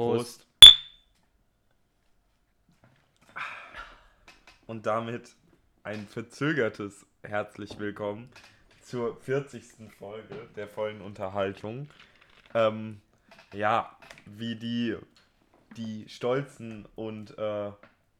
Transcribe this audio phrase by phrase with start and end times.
[0.00, 0.46] Prost.
[4.66, 5.36] Und damit
[5.82, 8.30] ein verzögertes herzlich willkommen
[8.80, 9.92] zur 40.
[9.98, 11.90] Folge der vollen Unterhaltung.
[12.54, 13.02] Ähm,
[13.52, 13.94] ja,
[14.24, 14.96] wie die,
[15.76, 17.70] die stolzen und äh,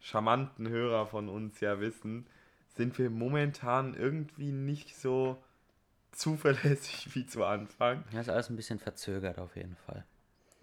[0.01, 2.27] charmanten Hörer von uns ja wissen,
[2.75, 5.43] sind wir momentan irgendwie nicht so
[6.13, 8.05] zuverlässig wie zu Anfang.
[8.13, 10.05] Ja, ist alles ein bisschen verzögert auf jeden Fall.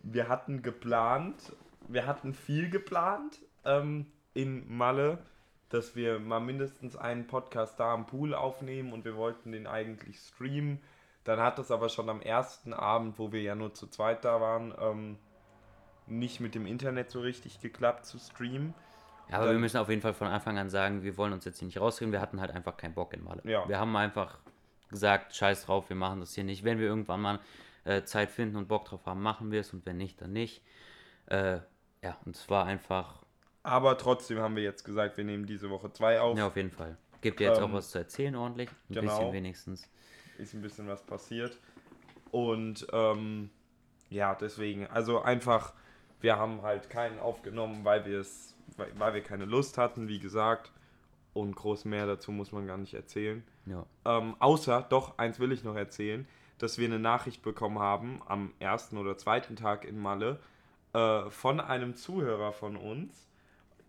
[0.04, 1.54] Wir hatten geplant,
[1.88, 5.20] wir hatten viel geplant ähm, in Malle,
[5.70, 10.18] dass wir mal mindestens einen Podcast da am Pool aufnehmen und wir wollten den eigentlich
[10.20, 10.80] streamen.
[11.23, 14.40] Dann hat es aber schon am ersten Abend, wo wir ja nur zu zweit da
[14.40, 15.18] waren, ähm,
[16.05, 18.73] nicht mit dem Internet so richtig geklappt zu streamen.
[19.29, 21.43] Ja, aber Dann- wir müssen auf jeden Fall von Anfang an sagen, wir wollen uns
[21.43, 22.13] jetzt hier nicht rausreden.
[22.13, 23.41] Wir hatten halt einfach keinen Bock in Malle.
[23.43, 23.68] Ja.
[23.68, 24.38] Wir haben einfach
[24.88, 26.63] gesagt, scheiß drauf, wir machen das hier nicht.
[26.63, 27.40] Wenn wir irgendwann mal
[27.88, 30.62] äh, Zeit finden und Bock drauf haben, machen wir es und wenn nicht, dann nicht.
[31.27, 31.59] Äh,
[32.04, 33.23] ja, und es war einfach,
[33.63, 36.38] Aber trotzdem haben wir jetzt gesagt, wir nehmen diese Woche zwei auf.
[36.38, 36.98] ja, auf jeden Fall.
[37.21, 38.70] Gibt dir jetzt Ähm, auch was zu erzählen ordentlich.
[38.90, 39.18] Ein genau.
[39.18, 39.90] bisschen wenigstens.
[40.38, 41.57] ist ein bisschen was passiert.
[42.32, 43.49] Und ähm,
[44.10, 45.74] ja, deswegen, also einfach,
[46.22, 50.20] wir haben halt keinen aufgenommen, weil wir es, weil, weil wir keine Lust hatten, wie
[50.20, 50.72] gesagt.
[51.34, 53.44] Und groß mehr dazu muss man gar nicht erzählen.
[53.66, 53.85] Ja.
[54.05, 56.27] Ähm, außer, doch, eins will ich noch erzählen,
[56.58, 60.40] dass wir eine Nachricht bekommen haben am ersten oder zweiten Tag in Malle
[60.94, 63.27] äh, von einem Zuhörer von uns,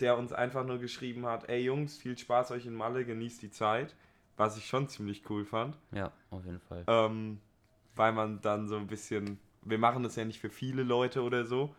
[0.01, 3.51] der uns einfach nur geschrieben hat, ey Jungs, viel Spaß euch in Malle, genießt die
[3.51, 3.95] Zeit,
[4.37, 6.85] was ich schon ziemlich cool fand ja, auf jeden Fall.
[6.87, 7.41] ähm,
[7.97, 11.45] weil man dann so ein bisschen, wir machen das ja nicht für viele Leute oder
[11.45, 11.75] so,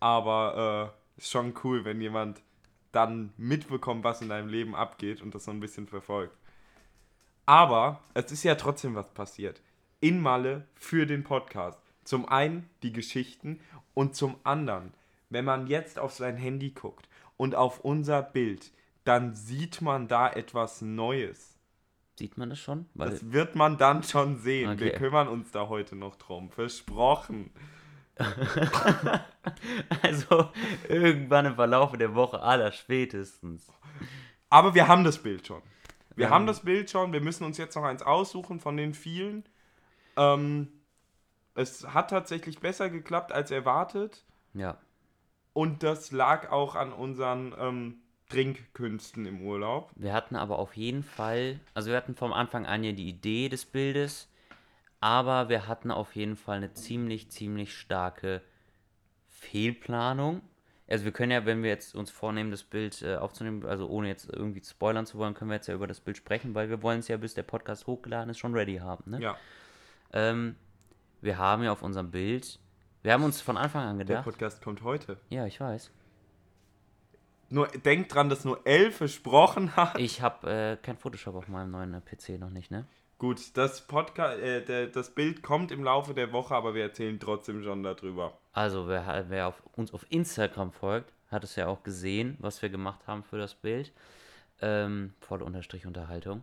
[0.00, 2.42] aber äh, ist schon cool, wenn jemand
[2.92, 6.36] dann mitbekommt, was in deinem Leben abgeht und das so ein bisschen verfolgt.
[7.46, 9.60] Aber es ist ja trotzdem was passiert.
[10.02, 11.78] In Malle für den Podcast.
[12.02, 13.60] Zum einen die Geschichten
[13.94, 14.92] und zum anderen,
[15.30, 18.72] wenn man jetzt auf sein Handy guckt und auf unser Bild,
[19.04, 21.56] dann sieht man da etwas Neues.
[22.18, 22.86] Sieht man das schon?
[22.94, 24.76] Weil, Das wird man dann schon sehen.
[24.80, 24.98] Wir Okay.
[24.98, 26.50] kümmern uns da heute noch drum.
[26.50, 27.52] Versprochen.
[30.02, 30.50] also
[30.88, 33.68] irgendwann im Verlauf der Woche aller spätestens.
[34.50, 35.62] Aber wir haben das Bild schon.
[36.16, 36.30] Wir Ja.
[36.30, 37.12] haben das Bild schon.
[37.12, 39.44] Wir müssen uns jetzt noch eins aussuchen von den vielen.
[40.16, 40.68] Ähm,
[41.54, 44.24] es hat tatsächlich besser geklappt als erwartet.
[44.54, 44.78] Ja.
[45.52, 49.90] Und das lag auch an unseren ähm, Trinkkünsten im Urlaub.
[49.94, 53.50] Wir hatten aber auf jeden Fall, also wir hatten vom Anfang an ja die Idee
[53.50, 54.30] des Bildes,
[55.00, 58.40] aber wir hatten auf jeden Fall eine ziemlich, ziemlich starke
[59.28, 60.40] Fehlplanung.
[60.88, 64.08] Also wir können ja, wenn wir jetzt uns vornehmen, das Bild äh, aufzunehmen, also ohne
[64.08, 66.82] jetzt irgendwie spoilern zu wollen, können wir jetzt ja über das Bild sprechen, weil wir
[66.82, 69.10] wollen es ja, bis der Podcast hochgeladen ist, schon ready haben.
[69.10, 69.20] Ne?
[69.20, 69.36] Ja,
[70.12, 70.56] Ähm,
[71.20, 72.58] wir haben ja auf unserem Bild,
[73.02, 75.18] wir haben uns von Anfang an der gedacht, Podcast kommt heute.
[75.30, 75.90] ja, ich weiß,
[77.50, 79.98] Nur denkt dran, dass nur elf versprochen hat.
[79.98, 82.86] ich habe äh, kein Photoshop auf meinem neuen äh, PC noch nicht, ne?
[83.18, 87.20] Gut, das Podcast, äh, der, das Bild kommt im Laufe der Woche, aber wir erzählen
[87.20, 88.36] trotzdem schon darüber.
[88.52, 92.68] Also, wer, wer auf, uns auf Instagram folgt, hat es ja auch gesehen, was wir
[92.68, 93.92] gemacht haben für das Bild.
[94.60, 96.42] Ähm, volle Unterstrich Unterhaltung.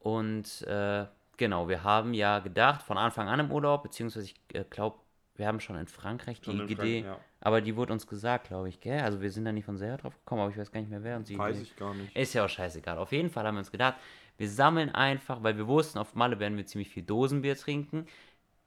[0.00, 1.06] Und äh,
[1.36, 4.98] genau, wir haben ja gedacht, von Anfang an im Urlaub, beziehungsweise ich äh, glaube,
[5.34, 7.18] wir haben schon in Frankreich die in Idee, Frank- ja.
[7.40, 9.00] aber die wurde uns gesagt, glaube ich, gell?
[9.00, 11.02] Also wir sind da nicht von selber drauf gekommen, aber ich weiß gar nicht mehr,
[11.02, 12.14] wer uns die Weiß Idee- ich gar nicht.
[12.16, 12.98] ist ja auch scheißegal.
[12.98, 13.94] Auf jeden Fall haben wir uns gedacht,
[14.36, 18.06] wir sammeln einfach, weil wir wussten, auf Malle werden wir ziemlich viel Dosenbier trinken.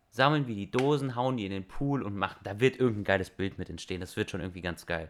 [0.09, 3.29] Sammeln wir die Dosen, hauen die in den Pool und machen, da wird irgendein geiles
[3.29, 3.99] Bild mit entstehen.
[3.99, 5.09] Das wird schon irgendwie ganz geil.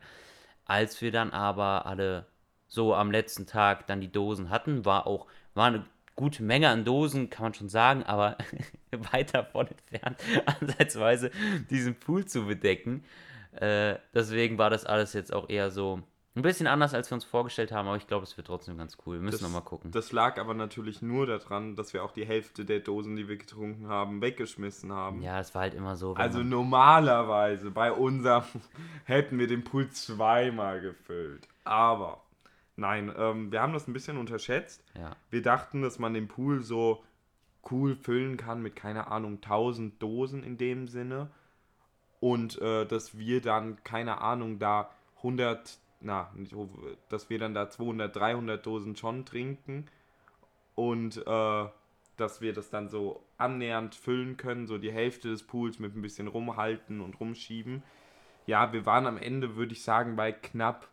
[0.66, 2.26] Als wir dann aber alle
[2.68, 6.86] so am letzten Tag dann die Dosen hatten, war auch, war eine gute Menge an
[6.86, 8.38] Dosen, kann man schon sagen, aber
[9.12, 10.18] weit davon entfernt,
[10.62, 11.32] ansatzweise
[11.70, 13.04] diesen Pool zu bedecken.
[13.52, 16.02] Äh, deswegen war das alles jetzt auch eher so
[16.36, 18.98] ein bisschen anders, als wir uns vorgestellt haben, aber ich glaube, es wird trotzdem ganz
[19.06, 19.16] cool.
[19.16, 19.92] Wir müssen noch mal gucken.
[19.92, 23.38] Das lag aber natürlich nur daran, dass wir auch die Hälfte der Dosen, die wir
[23.38, 25.22] getrunken haben, weggeschmissen haben.
[25.22, 26.14] ja, es war halt immer so.
[26.16, 28.44] Also normalerweise bei unserem
[29.06, 31.48] hätten wir den Pool zweimal gefüllt.
[31.64, 32.25] Aber
[32.76, 34.84] nein, ähm, wir haben das ein bisschen unterschätzt.
[34.96, 35.16] ja.
[35.30, 37.04] Wir dachten, dass man den Pool so
[37.72, 41.30] cool füllen kann mit, keine Ahnung, 1000 Dosen in dem Sinne.
[42.20, 46.56] Und äh, dass wir dann, keine Ahnung, da 100, na, nicht,
[47.10, 49.88] dass wir dann da 200, 300 Dosen schon trinken.
[50.76, 51.66] Und äh,
[52.18, 56.02] dass wir das dann so annähernd füllen können, so die Hälfte des Pools mit ein
[56.02, 57.84] bisschen rumhalten und rumschieben.
[58.46, 60.88] Ja, wir waren am Ende, würde ich sagen, bei knapp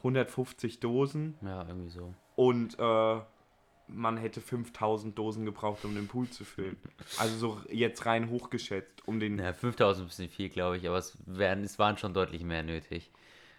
[0.00, 1.36] 150 Dosen.
[1.42, 2.14] ja, irgendwie so.
[2.36, 3.20] Und äh,
[3.88, 6.76] man hätte 5000 Dosen gebraucht, um den Pool zu füllen.
[7.18, 9.38] Also so jetzt rein hochgeschätzt, um den.
[9.38, 12.44] Ja, 5000 ist ein bisschen viel, glaube ich, aber es, wären, es waren schon deutlich
[12.44, 13.10] mehr nötig.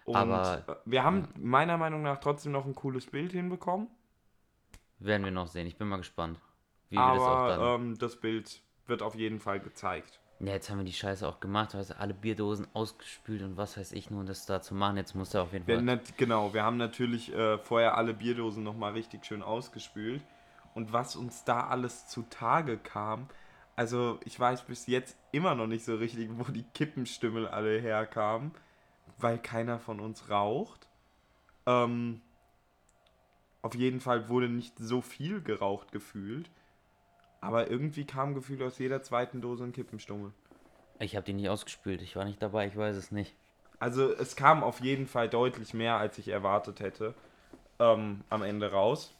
[0.05, 3.88] Und aber- äh, wir haben meiner Meinung nach trotzdem noch ein cooles Bild hinbekommen.
[4.99, 5.67] Werden wir noch sehen.
[5.67, 6.39] Ich bin mal gespannt,
[6.89, 7.81] wie wir das auch aber dann.
[7.81, 10.20] ähm, das Bild wird auf jeden Fall gezeigt.
[10.43, 13.77] Ja, jetzt haben wir die Scheiße auch gemacht, weißt du, alle Bierdosen ausgespült und was
[13.77, 14.97] weiß ich nur, um das da zu machen.
[14.97, 15.83] Jetzt muss er auf jeden Wir, Fall.
[15.83, 20.23] nat genau, wir haben natürlich äh, vorher alle Bierdosen nochmal richtig schön ausgespült.
[20.73, 23.27] Und was uns da alles zutage kam,
[23.75, 28.51] also ich weiß bis jetzt immer noch nicht so richtig, wo die Kippenstimmel alle herkamen,
[29.19, 30.88] weil keiner von uns raucht.
[31.67, 32.21] Ähm,
[33.61, 36.49] auf jeden Fall wurde nicht so viel geraucht gefühlt.
[37.41, 40.31] Aber irgendwie kam gefühlt aus jeder zweiten Dose ein Kippenstummel.
[40.99, 43.35] Ich habe die nicht ausgespült, ich war nicht dabei, ich weiß es nicht.
[43.79, 47.15] Also es kam auf jeden Fall deutlich mehr, als ich erwartet hätte,
[47.79, 49.15] ähm, am Ende raus.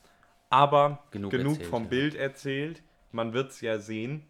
[0.52, 1.90] Aber Genug genug, erzählt, vom ja.
[1.90, 2.84] Bild erzählt.
[3.12, 4.28] Man wird es ja sehen.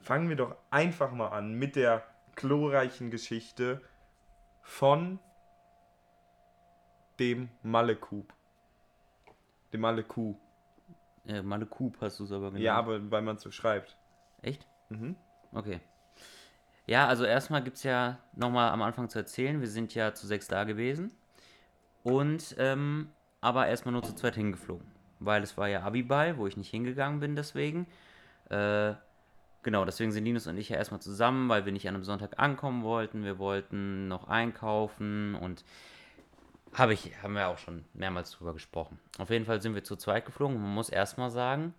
[0.00, 2.02] Fangen wir doch einfach mal an mit der
[2.36, 3.82] glorreichen Geschichte
[4.62, 5.18] von
[7.18, 8.32] dem Malekub.
[9.72, 10.36] Dem Maleku.
[11.26, 12.64] Äh, Malekub hast du es aber genannt.
[12.64, 13.96] Ja, aber weil man es so schreibt.
[14.42, 14.66] Echt?
[14.90, 15.16] Mhm.
[15.52, 15.80] Okay.
[16.86, 20.26] Ja, also erstmal gibt es ja nochmal am Anfang zu erzählen, wir sind ja zu
[20.26, 21.12] sechs da gewesen.
[22.02, 23.08] Und, ähm,
[23.40, 24.86] aber erstmal nur zu zweit hingeflogen.
[25.18, 27.86] Weil es war ja Abiball, wo ich nicht hingegangen bin deswegen.
[28.50, 28.92] Äh,
[29.62, 32.38] genau, deswegen sind Linus und ich ja erstmal zusammen, weil wir nicht an einem Sonntag
[32.38, 33.24] ankommen wollten.
[33.24, 35.64] Wir wollten noch einkaufen und
[36.74, 38.98] habe ich, haben wir auch schon mehrmals drüber gesprochen.
[39.18, 40.60] Auf jeden Fall sind wir zu zweit geflogen.
[40.60, 41.74] Man muss erstmal sagen,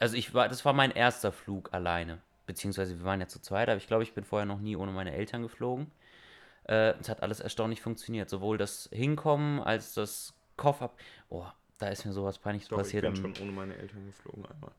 [0.00, 2.18] also ich war, das war mein erster Flug alleine.
[2.46, 4.92] Beziehungsweise wir waren ja zu zweit, aber ich glaube, ich bin vorher noch nie ohne
[4.92, 5.90] meine Eltern geflogen.
[6.64, 8.28] Äh, es hat alles erstaunlich funktioniert.
[8.28, 10.90] Sowohl das Hinkommen als das Koffer.
[11.30, 11.46] Oh,
[11.78, 13.04] da ist mir sowas peinlich Doch, passiert.
[13.04, 14.70] ich bin schon ohne meine Eltern geflogen einmal.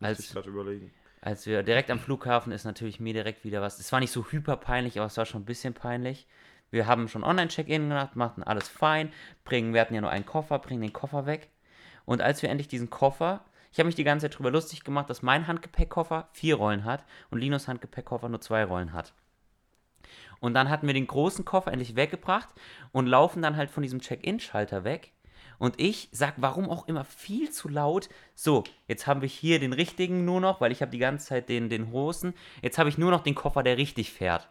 [0.00, 0.92] Muss Als- ich gerade überlegen.
[1.20, 3.78] als wir direkt am Flughafen ist natürlich mir direkt wieder was.
[3.78, 6.26] Es war nicht so hyper peinlich, aber es war schon ein bisschen peinlich.
[6.74, 9.12] Wir haben schon Online-Check-In gemacht, machten alles fein,
[9.44, 11.48] bringen, wir hatten ja nur einen Koffer, bringen den Koffer weg.
[12.04, 15.08] Und als wir endlich diesen Koffer, ich habe mich die ganze Zeit drüber lustig gemacht,
[15.08, 19.14] dass mein Handgepäckkoffer vier Rollen hat und Linus Handgepäckkoffer nur zwei Rollen hat.
[20.40, 22.48] Und dann hatten wir den großen Koffer endlich weggebracht
[22.90, 25.12] und laufen dann halt von diesem Check-In-Schalter weg.
[25.58, 29.72] Und ich sag, warum auch immer viel zu laut, so, jetzt haben wir hier den
[29.72, 32.34] richtigen nur noch, weil ich habe die ganze Zeit den, den Hosen.
[32.62, 34.48] Jetzt habe ich nur noch den Koffer, der richtig fährt.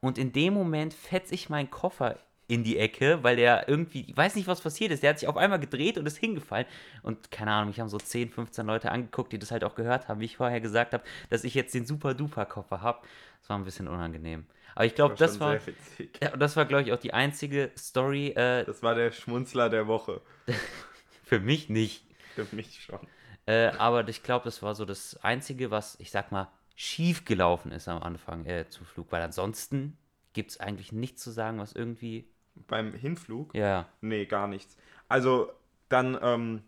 [0.00, 4.16] Und in dem Moment fetze ich meinen Koffer in die Ecke, weil der irgendwie, ich
[4.16, 5.02] weiß nicht, was passiert ist.
[5.02, 6.66] Der hat sich auf einmal gedreht und ist hingefallen.
[7.02, 10.08] Und keine Ahnung, mich haben so 10, 15 Leute angeguckt, die das halt auch gehört
[10.08, 13.00] haben, wie ich vorher gesagt habe, dass ich jetzt den super-duper-Koffer habe.
[13.40, 14.46] Das war ein bisschen unangenehm.
[14.76, 15.74] Aber ich glaube, das schon war, sehr
[16.22, 19.70] ja, und das war, glaube ich, auch die einzige Story, äh, Das war der Schmunzler
[19.70, 20.20] der Woche.
[21.24, 22.04] für mich nicht.
[22.34, 23.00] Für mich schon.
[23.46, 27.72] Äh, aber ich glaube, das war so das Einzige, was, ich sag mal, schief gelaufen
[27.72, 29.10] ist am Anfang äh, zum Flug.
[29.10, 29.96] Weil ansonsten
[30.34, 32.28] gibt es eigentlich nichts zu sagen, was irgendwie.
[32.68, 33.54] Beim Hinflug?
[33.54, 34.78] Ja, Nee, gar nichts.
[35.08, 35.50] Also,
[35.90, 36.62] dann ähm,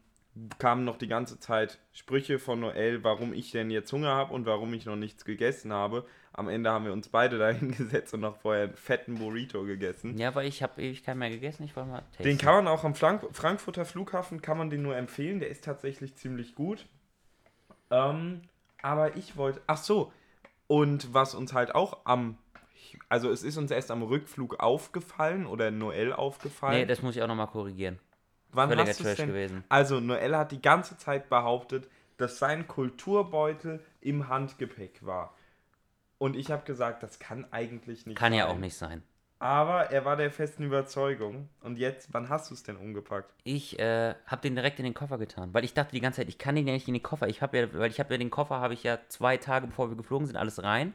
[0.58, 4.44] kamen noch die ganze Zeit Sprüche von Noel, warum ich denn jetzt Hunger habe und
[4.44, 6.06] warum ich noch nichts gegessen habe.
[6.32, 10.18] Am Ende haben wir uns beide da hingesetzt und noch vorher einen fetten Burrito gegessen.
[10.18, 11.64] ja weil ich habe ewig keinen mehr gegessen.
[11.64, 12.22] Ich wollte mal tasten.
[12.24, 15.40] Den kann man auch am Frank Frankfurter Flughafen, kann man den nur empfehlen.
[15.40, 16.86] Der ist tatsächlich ziemlich gut.
[17.90, 18.42] Ähm,
[18.82, 20.12] aber ich wollte, ach so,
[20.66, 22.38] und was uns halt auch am,
[23.08, 26.80] also es ist uns erst am Rückflug aufgefallen oder Noel aufgefallen.
[26.80, 27.98] Nee, das muss ich auch nochmal korrigieren.
[28.50, 29.28] Wann völliger hast Trash denn?
[29.28, 29.64] gewesen.
[29.68, 35.34] Also Noel hat die ganze Zeit behauptet, dass sein Kulturbeutel im Handgepäck war.
[36.18, 38.38] Und ich habe gesagt, das kann eigentlich nicht Kann sein.
[38.38, 39.02] ja auch nicht sein.
[39.40, 41.48] Aber er war der festen Überzeugung.
[41.60, 43.32] Und jetzt, wann hast du es denn umgepackt?
[43.44, 46.28] Ich äh, habe den direkt in den Koffer getan, weil ich dachte die ganze Zeit,
[46.28, 47.28] ich kann den ja nicht in den Koffer.
[47.28, 49.90] Ich habe ja, weil ich habe ja den Koffer, habe ich ja zwei Tage bevor
[49.90, 50.92] wir geflogen sind, alles rein.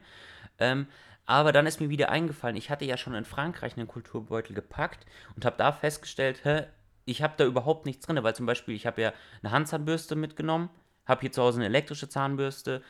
[0.59, 0.88] Ähm,
[1.25, 5.05] aber dann ist mir wieder eingefallen, ich hatte ja schon in Frankreich einen Kulturbeutel gepackt
[5.35, 6.65] und habe da festgestellt, hä,
[7.05, 10.69] ich habe da überhaupt nichts drin, weil zum Beispiel ich habe ja eine Handzahnbürste mitgenommen,
[11.05, 12.81] habe hier zu Hause eine elektrische Zahnbürste,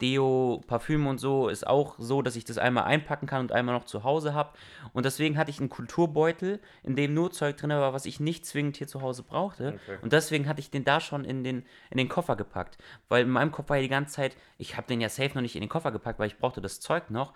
[0.00, 3.74] Deo, Parfüm und so ist auch so, dass ich das einmal einpacken kann und einmal
[3.74, 4.50] noch zu Hause habe.
[4.92, 8.46] Und deswegen hatte ich einen Kulturbeutel, in dem nur Zeug drin war, was ich nicht
[8.46, 9.78] zwingend hier zu Hause brauchte.
[9.82, 9.98] Okay.
[10.02, 12.78] Und deswegen hatte ich den da schon in den, in den Koffer gepackt.
[13.08, 15.42] Weil in meinem Kopf war ja die ganze Zeit, ich habe den ja safe noch
[15.42, 17.34] nicht in den Koffer gepackt, weil ich brauchte das Zeug noch.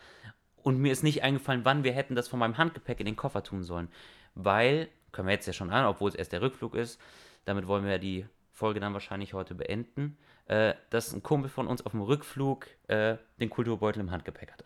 [0.63, 3.43] Und mir ist nicht eingefallen, wann wir hätten das von meinem Handgepäck in den Koffer
[3.43, 3.89] tun sollen.
[4.35, 7.01] Weil, können wir jetzt ja schon an, obwohl es erst der Rückflug ist,
[7.45, 11.67] damit wollen wir ja die Folge dann wahrscheinlich heute beenden, äh, dass ein Kumpel von
[11.67, 14.65] uns auf dem Rückflug äh, den Kulturbeutel im Handgepäck hatte.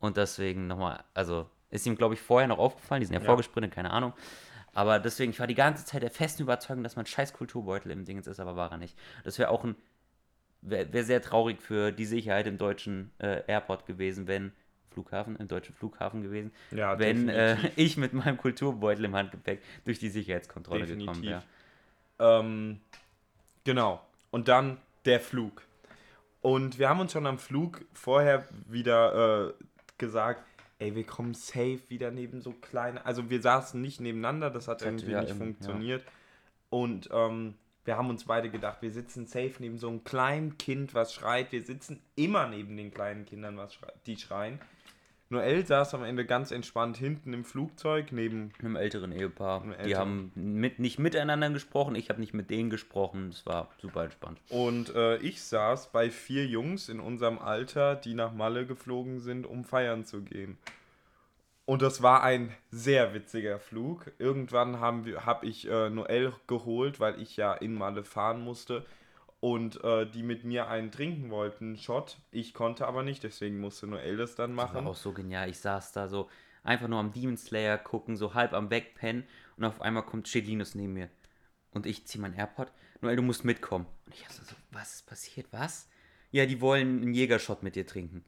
[0.00, 3.26] Und deswegen nochmal, also ist ihm, glaube ich, vorher noch aufgefallen, die sind ja, Ja.
[3.26, 4.12] vorgesprintet, keine Ahnung.
[4.74, 8.04] Aber deswegen, ich war die ganze Zeit der festen Überzeugung, dass man scheiß Kulturbeutel im
[8.04, 8.98] Ding ist, aber war er nicht.
[9.24, 9.76] Das wäre auch ein,
[10.60, 14.52] wäre wär sehr traurig für die Sicherheit im deutschen äh, Airport gewesen, wenn,
[14.90, 19.98] Flughafen, im deutschen Flughafen gewesen, Ja, wenn äh, ich mit meinem Kulturbeutel im Handgepäck durch
[19.98, 21.30] die Sicherheitskontrolle gekommen Definitiv.
[21.30, 21.42] wäre.
[22.18, 22.80] Ähm,
[23.64, 24.00] genau.
[24.30, 25.62] Und dann der Flug.
[26.40, 29.52] Und wir haben uns schon am Flug vorher wieder äh,
[29.98, 30.44] gesagt,
[30.78, 33.04] ey, wir kommen safe wieder neben so kleine.
[33.06, 36.04] Also wir saßen nicht nebeneinander, das hat Das irgendwie ja nicht im- funktioniert.
[36.68, 37.54] Und ähm,
[37.84, 41.52] wir haben uns beide gedacht, wir sitzen safe neben so einem kleinen Kind, was schreit.
[41.52, 44.58] Wir sitzen immer neben den kleinen Kindern, was schrei die schreien.
[45.34, 49.62] Noel saß am Ende ganz entspannt hinten im Flugzeug neben einem älteren Ehepaar.
[49.62, 50.00] Einem Die älteren.
[50.00, 53.28] haben mit, nicht miteinander gesprochen, ich habe nicht mit denen gesprochen.
[53.28, 54.40] Es war super entspannt.
[54.48, 59.46] Und äh, ich saß bei vier Jungs in unserem Alter, die nach Malle geflogen sind,
[59.46, 60.58] um feiern zu gehen.
[61.66, 64.12] Und das war ein sehr witziger Flug.
[64.18, 68.84] Irgendwann habe ich äh, Noel geholt, weil ich ja in Malle fahren musste.
[69.44, 72.16] Und äh, die mit mir einen trinken wollten, Shot.
[72.30, 74.86] Ich konnte aber nicht, deswegen musste Noel das dann Das war machen.
[74.86, 75.50] auch so genial.
[75.50, 76.30] Ich saß da so
[76.62, 79.24] einfach nur am Demon Slayer gucken, so halb am Wegpennen
[79.58, 81.10] und auf einmal kommt steht Linus neben mir.
[81.72, 82.72] Und ich ziehe mein AirPod.
[83.02, 83.84] Noel, du musst mitkommen.
[84.06, 85.46] Und ich so, so, was ist passiert?
[85.50, 85.90] Was?
[86.30, 88.24] Ja, die wollen einen Jägershot mit dir trinken.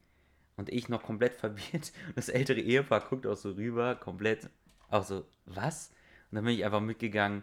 [0.55, 1.93] Und ich noch komplett verwirrt.
[2.09, 4.51] Und das ältere Ehepaar guckt auch so rüber, komplett
[4.91, 5.89] auch so, was?
[6.29, 7.41] Und dann bin ich einfach mitgegangen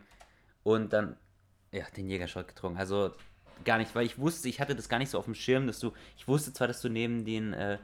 [0.63, 1.17] und dann,
[1.73, 2.79] ja, den Jägershot getrunken.
[2.79, 3.13] Also
[3.65, 5.79] gar nicht, weil ich wusste, ich hatte das gar nicht so auf dem Schirm, dass
[5.81, 7.79] du, ich wusste zwar, dass du neben den, äh,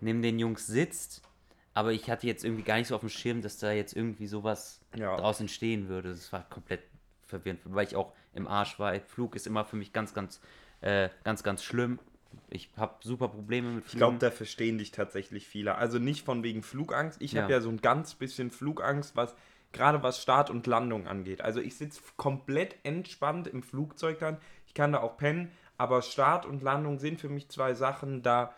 [0.00, 1.22] neben den Jungs sitzt,
[1.74, 4.26] aber ich hatte jetzt irgendwie gar nicht so auf dem Schirm, dass da jetzt irgendwie
[4.26, 5.16] sowas Ja.
[5.16, 6.10] draus entstehen würde.
[6.10, 6.82] Das war komplett
[7.26, 8.98] verwirrend, weil ich auch im Arsch war.
[9.00, 10.40] Flug ist immer für mich ganz, ganz,
[10.80, 11.98] äh, ganz, ganz schlimm.
[12.50, 14.18] Ich habe super Probleme mit Ich glaube, Flügen.
[14.20, 15.76] da verstehen dich tatsächlich viele.
[15.76, 17.20] Also nicht von wegen Flugangst.
[17.20, 17.58] Ich habe Ja.
[17.58, 19.34] ja so ein ganz bisschen Flugangst, was
[19.72, 21.40] gerade was Start und Landung angeht.
[21.42, 24.38] Also ich sitze komplett entspannt im Flugzeug dann.
[24.76, 28.54] Kann da auch pennen, aber Start und Landung sind für mich zwei Sachen, da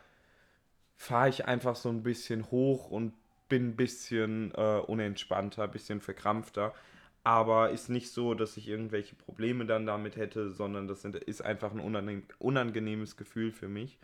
[0.96, 3.14] fahre ich einfach so ein bisschen hoch und
[3.48, 6.74] bin ein bisschen äh, unentspannter, ein bisschen verkrampfter.
[7.22, 11.72] Aber ist nicht so, dass ich irgendwelche Probleme dann damit hätte, sondern das ist einfach
[11.72, 13.98] ein unangenehmes Gefühl für mich.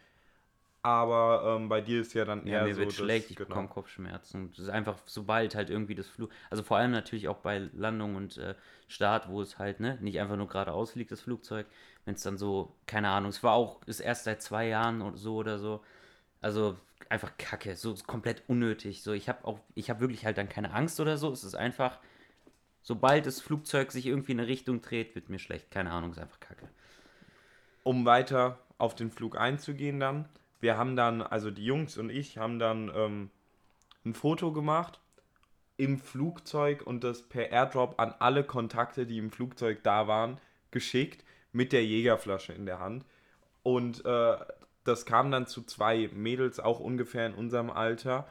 [0.85, 3.47] Aber ähm, bei dir ist ja dann eher Ja, mir so, wird schlecht, ich genau.
[3.47, 4.51] bekomme Kopfschmerzen.
[4.51, 8.17] Das ist einfach, sobald halt irgendwie das Flug, also vor allem natürlich auch bei Landung
[8.17, 8.55] und äh,
[8.87, 11.67] Start, wo es halt, ne, nicht einfach nur geradeaus fliegt, das Flugzeug,
[12.05, 15.17] wenn es dann so, keine Ahnung, es war auch, ist erst seit zwei Jahren oder
[15.17, 15.83] so oder so.
[16.43, 16.79] Also
[17.11, 19.03] einfach kacke, so komplett unnötig.
[19.03, 21.33] So, ich habe auch, ich habe wirklich halt dann keine Angst oder so.
[21.33, 21.99] Es ist einfach,
[22.83, 25.71] sobald das Flugzeug sich irgendwie in eine Richtung dreht, wird mir schlecht.
[25.73, 26.69] Keine Ahnung, ist einfach kacke.
[27.83, 30.29] um weiter auf den Flug einzugehen dann.
[30.65, 33.31] Wir haben dann, also die Jungs und ich haben dann ähm,
[34.07, 34.99] ein Foto gemacht
[35.77, 40.39] im Flugzeug und das per Airdrop an alle Kontakte, die im Flugzeug da waren,
[40.71, 43.05] geschickt mit der Jägerflasche in der Hand.
[43.63, 44.37] Und äh,
[44.85, 48.27] das kam dann zu zwei Mädels, auch ungefähr in unserem Alter.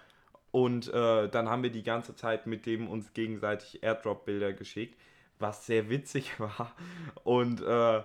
[0.49, 4.99] Und äh, dann haben wir die ganze Zeit mit dem uns gegenseitig Airdrop-Bilder geschickt,
[5.37, 6.73] was sehr witzig war.
[7.23, 8.01] Und äh,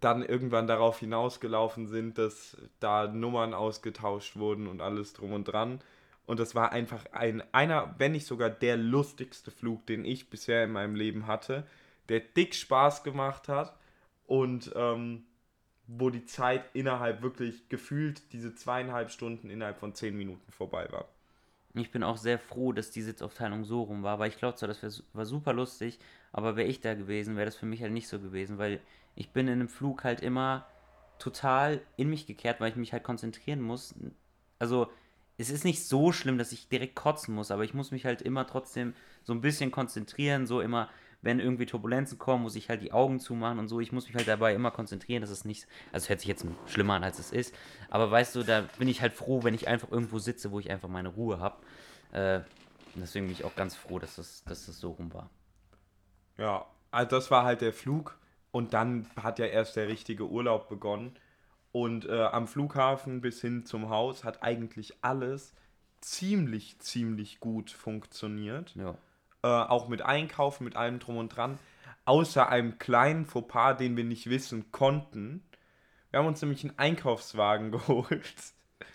[0.00, 5.80] dann irgendwann darauf hinausgelaufen sind, dass da Nummern ausgetauscht wurden und alles drum und dran.
[6.26, 10.64] Und das war einfach ein, einer, wenn nicht sogar der lustigste Flug, den ich bisher
[10.64, 11.64] in meinem Leben hatte,
[12.08, 13.76] der dick Spaß gemacht hat
[14.26, 15.24] und ähm,
[15.86, 21.06] wo die Zeit innerhalb wirklich gefühlt diese zweieinhalb Stunden innerhalb von zehn Minuten vorbei war.
[21.74, 24.68] Ich bin auch sehr froh, dass die Sitzaufteilung so rum war, weil ich glaube zwar,
[24.68, 25.98] das wär, war super lustig,
[26.32, 28.80] aber wäre ich da gewesen, wäre das für mich halt nicht so gewesen, weil
[29.16, 30.66] ich bin in einem Flug halt immer
[31.18, 33.94] total in mich gekehrt, weil ich mich halt konzentrieren muss.
[34.58, 34.88] Also
[35.38, 38.22] es ist nicht so schlimm, dass ich direkt kotzen muss, aber ich muss mich halt
[38.22, 38.94] immer trotzdem
[39.24, 40.88] so ein bisschen konzentrieren, so immer,
[41.22, 43.80] wenn irgendwie Turbulenzen kommen, muss ich halt die Augen zumachen und so.
[43.80, 46.46] Ich muss mich halt dabei immer konzentrieren, dass es nicht, also es hört sich jetzt
[46.66, 47.54] schlimmer an, als es ist,
[47.90, 50.70] aber weißt du, da bin ich halt froh, wenn ich einfach irgendwo sitze, wo ich
[50.70, 51.56] einfach meine Ruhe habe.
[52.12, 52.40] Äh,
[52.94, 55.30] deswegen bin ich auch ganz froh, dass das, dass das so rum war.
[56.38, 58.18] Ja, also das war halt der Flug
[58.50, 61.16] und dann hat ja erst der richtige Urlaub begonnen.
[61.72, 65.52] Und äh, am Flughafen bis hin zum Haus hat eigentlich alles
[66.00, 68.74] ziemlich, ziemlich gut funktioniert.
[68.76, 68.96] Ja.
[69.42, 71.58] Äh, auch mit Einkaufen, mit allem drum und dran.
[72.06, 75.42] Außer einem kleinen Fauxpas, den wir nicht wissen konnten.
[76.10, 78.34] Wir haben uns nämlich einen Einkaufswagen geholt.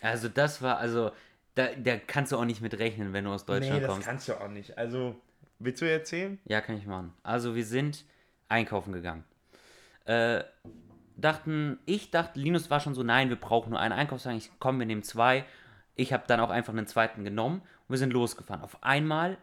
[0.02, 1.12] Also das war, also
[1.56, 4.08] da, da kannst du auch nicht mit rechnen, wenn du aus Deutschland nee, das kommst.
[4.08, 4.78] kannst du auch nicht.
[4.78, 5.16] Also,
[5.60, 6.40] willst du erzählen?
[6.46, 7.14] Ja, kann ich machen.
[7.24, 8.06] Also wir sind
[8.48, 9.24] einkaufen gegangen.
[10.06, 10.44] Äh,
[11.16, 14.38] dachten, ich dachte, Linus war schon so, nein, wir brauchen nur einen Einkaufswagen.
[14.38, 15.46] Ich komm, wir nehmen zwei.
[15.96, 18.64] Ich habe dann auch einfach einen zweiten genommen und wir sind losgefahren.
[18.64, 19.38] Auf einmal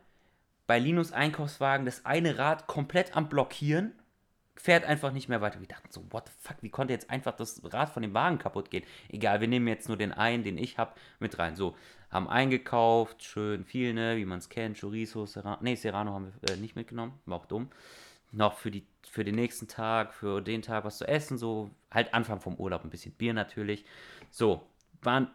[0.67, 3.93] bei Linus Einkaufswagen das eine Rad komplett am Blockieren,
[4.55, 5.61] fährt einfach nicht mehr weiter.
[5.61, 8.39] Wir dachten so, what the fuck, wie konnte jetzt einfach das Rad von dem Wagen
[8.39, 8.85] kaputt gehen?
[9.09, 11.57] Egal, wir nehmen jetzt nur den einen, den ich habe, mit rein.
[11.57, 11.77] So,
[12.11, 16.55] haben eingekauft, schön viel, ne, wie man es kennt, Chorizo, Serrano, nee, Serrano haben wir
[16.55, 17.71] äh, nicht mitgenommen, war auch dumm.
[18.33, 22.15] Noch für, die, für den nächsten Tag, für den Tag was zu essen, so, halt
[22.15, 23.85] Anfang vom Urlaub, ein bisschen Bier natürlich.
[24.31, 24.63] So,
[25.03, 25.31] waren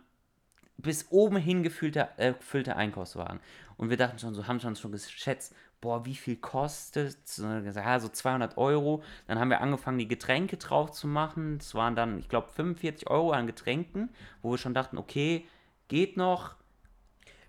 [0.78, 3.40] bis oben hin gefüllte, äh, gefüllte Einkaufswagen.
[3.78, 8.08] Und wir dachten schon so, haben schon, schon geschätzt, boah, wie viel kostet Ja, so
[8.10, 9.04] 200 Euro.
[9.28, 11.58] Dann haben wir angefangen, die Getränke drauf zu machen.
[11.58, 14.10] Das waren dann, ich glaube, 45 Euro an Getränken,
[14.42, 15.46] wo wir schon dachten, okay,
[15.90, 16.56] geht noch.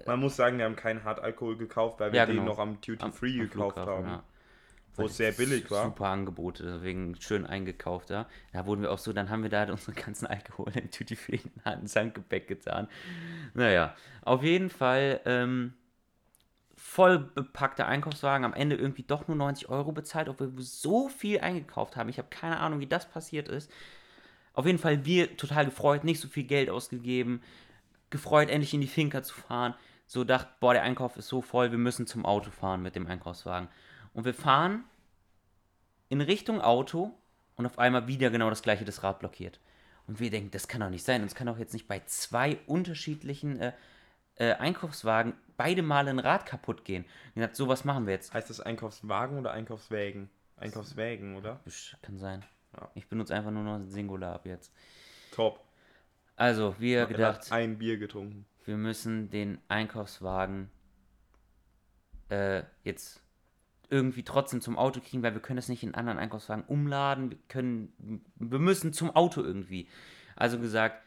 [0.06, 2.46] Man muss sagen, wir haben keinen Hartalkohol gekauft, weil wir Ja, den genau.
[2.52, 4.06] noch am Duty Free am gekauft Flughafen, haben.
[4.08, 4.22] ja.
[4.96, 5.84] Wo es sehr billig war.
[5.84, 8.28] Super Angebote, deswegen schön eingekauft da.
[8.52, 11.40] Da wurden wir auch so, dann haben wir da unsere ganzen Alkohol im Duty Free
[11.80, 12.88] ins Handgepäck getan.
[13.54, 15.74] Naja, auf jeden Fall ähm,
[16.76, 21.40] voll bepackter Einkaufswagen, am Ende irgendwie doch nur 90 Euro bezahlt, obwohl wir so viel
[21.40, 22.08] eingekauft haben.
[22.08, 23.70] Ich habe keine Ahnung, wie das passiert ist.
[24.52, 27.42] Auf jeden Fall wir total gefreut, nicht so viel Geld ausgegeben,
[28.10, 29.74] gefreut, endlich in die Finca zu fahren.
[30.06, 33.06] So dachte, boah, der Einkauf ist so voll, wir müssen zum Auto fahren mit dem
[33.06, 33.68] Einkaufswagen.
[34.14, 34.84] Und wir fahren
[36.08, 37.12] in Richtung Auto
[37.56, 39.60] und auf einmal wieder genau das gleiche, das Rad blockiert.
[40.06, 41.22] Und wir denken, das kann doch nicht sein.
[41.22, 43.72] Und es kann doch jetzt nicht bei zwei unterschiedlichen äh,
[44.36, 47.04] äh, Einkaufswagen beide Male ein Rad kaputt gehen.
[47.04, 48.32] Und gesagt, so was machen wir jetzt.
[48.32, 50.30] Heißt das Einkaufswagen oder Einkaufswägen?
[50.56, 51.60] Einkaufswägen, oder?
[52.02, 52.44] Kann sein.
[52.76, 52.90] Ja.
[52.94, 54.72] Ich benutze einfach nur noch Singular ab jetzt.
[55.32, 55.60] Top.
[56.36, 58.44] Also, wir hat gedacht, ein Bier getrunken.
[58.64, 60.70] wir müssen den Einkaufswagen
[62.28, 63.23] äh, jetzt
[63.90, 67.30] irgendwie trotzdem zum Auto kriegen, weil wir können das nicht in anderen Einkaufswagen umladen.
[67.30, 69.88] Wir können, wir müssen zum Auto irgendwie.
[70.36, 71.02] Also gesagt,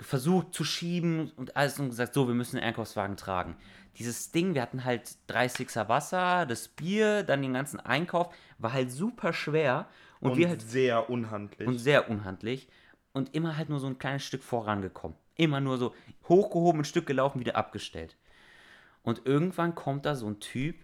[0.00, 3.56] versucht zu schieben und alles und gesagt, so, wir müssen den Einkaufswagen tragen.
[3.98, 8.90] Dieses Ding, wir hatten halt 30er Wasser, das Bier, dann den ganzen Einkauf, war halt
[8.90, 9.86] super schwer
[10.20, 11.68] und, Und, wir halt sehr unhandlich.
[11.68, 12.68] und sehr unhandlich
[13.12, 15.16] und immer halt nur so ein kleines Stück vorangekommen.
[15.36, 15.94] Immer nur so
[16.28, 18.16] hochgehoben, ein Stück gelaufen, wieder abgestellt.
[19.02, 20.76] Und irgendwann kommt da so ein Typ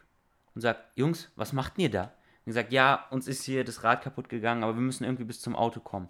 [0.58, 2.12] und sagt, Jungs, was macht ihr da?
[2.44, 5.40] Und sagt, ja, uns ist hier das Rad kaputt gegangen, aber wir müssen irgendwie bis
[5.40, 6.08] zum Auto kommen.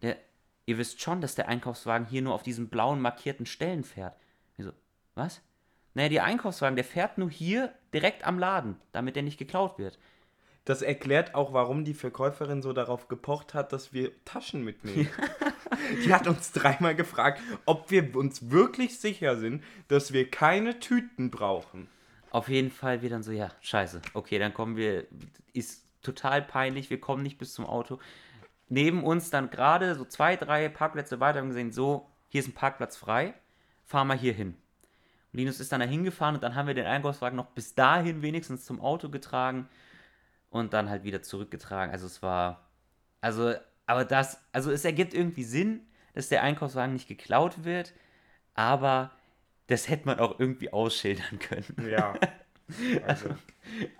[0.00, 0.16] Der,
[0.64, 4.16] ihr wisst schon, dass der Einkaufswagen hier nur auf diesen blauen markierten Stellen fährt.
[4.56, 4.72] Ich so,
[5.14, 5.42] was?
[5.92, 9.98] Naja, der Einkaufswagen, der fährt nur hier direkt am Laden, damit der nicht geklaut wird.
[10.64, 15.10] Das erklärt auch, warum die Verkäuferin so darauf gepocht hat, dass wir Taschen mitnehmen.
[16.06, 21.30] die hat uns dreimal gefragt, ob wir uns wirklich sicher sind, dass wir keine Tüten
[21.30, 21.88] brauchen.
[22.34, 24.02] Auf jeden Fall wir dann so, ja, scheiße.
[24.12, 25.06] Okay, dann kommen wir,
[25.52, 28.00] ist total peinlich, wir kommen nicht bis zum Auto.
[28.68, 32.54] Neben uns dann gerade so zwei, drei Parkplätze weiter haben gesehen, so, hier ist ein
[32.54, 33.34] Parkplatz frei,
[33.84, 34.56] fahr mal hier hin.
[35.32, 38.20] Und Linus ist dann da hingefahren und dann haben wir den Einkaufswagen noch bis dahin
[38.20, 39.68] wenigstens zum Auto getragen
[40.50, 41.92] und dann halt wieder zurückgetragen.
[41.92, 42.68] Also es war,
[43.20, 43.54] also,
[43.86, 47.94] aber das, also es ergibt irgendwie Sinn, dass der Einkaufswagen nicht geklaut wird,
[48.54, 49.12] aber
[49.66, 51.88] das hätte man auch irgendwie ausschildern können.
[51.90, 52.14] Ja.
[53.06, 53.28] Also,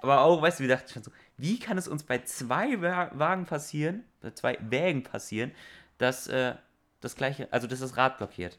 [0.00, 3.10] Aber auch, weißt du, wir dachten schon so, wie kann es uns bei zwei Wa-
[3.12, 5.52] Wagen passieren, bei zwei Wägen passieren,
[5.98, 6.54] dass äh,
[7.02, 8.58] das gleiche, also dass das Rad blockiert.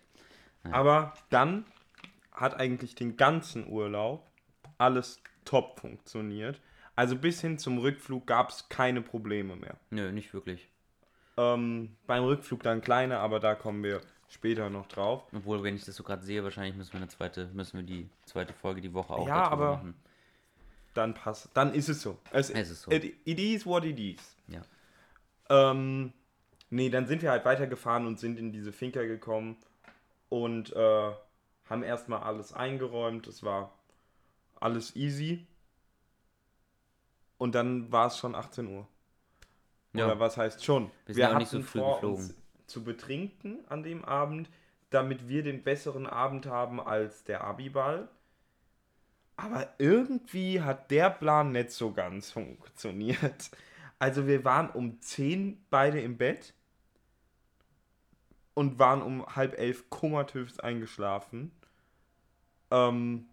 [0.64, 1.66] aber dann
[2.32, 4.28] hat eigentlich den ganzen Urlaub
[4.78, 6.62] alles top funktioniert.
[6.96, 9.76] Also bis hin zum Rückflug gab es keine Probleme mehr.
[9.90, 10.70] Nö, nicht wirklich.
[11.38, 15.24] Ähm, beim Rückflug dann kleine, aber da kommen wir später noch drauf.
[15.34, 18.10] Obwohl, wenn ich das so gerade sehe, wahrscheinlich müssen wir eine zweite, müssen wir die
[18.26, 19.96] zweite Folge die Woche auch Ja, darüber aber- machen.
[20.94, 21.50] Dann passt.
[21.54, 22.18] Dann ist es so.
[22.32, 22.92] Es, Es ist so.
[22.92, 24.36] It, it is what it is.
[24.48, 24.62] Ja.
[25.50, 26.14] Ähm,
[26.70, 29.58] nee, dann sind wir halt weitergefahren und sind in diese Finca gekommen
[30.30, 31.12] und äh,
[31.70, 33.28] haben erstmal alles eingeräumt.
[33.28, 33.74] Es war
[34.60, 35.46] alles easy.
[37.38, 38.88] Und dann war es schon 18 Uhr.
[39.94, 40.06] Ja.
[40.06, 40.92] Oder was heißt schon?
[41.06, 42.24] Wir sind auch nicht so früh vor, geflogen.
[42.26, 42.34] uns
[42.68, 44.50] zu betrinken an dem Abend,
[44.90, 48.08] damit wir den besseren Abend haben als der Abiball.
[49.38, 53.52] Aber irgendwie hat der Plan nicht so ganz funktioniert.
[54.00, 56.54] Also wir waren um 10 beide im Bett
[58.54, 61.52] und waren um halb elf komatös eingeschlafen.
[62.72, 63.28] Ähm,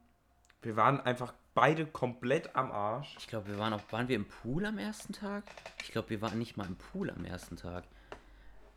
[0.62, 3.16] wir waren einfach beide komplett am Arsch.
[3.18, 5.44] Ich glaube, wir waren auch, waren wir im Pool am ersten Tag?
[5.82, 7.84] Ich glaube, wir waren nicht mal im Pool am ersten Tag.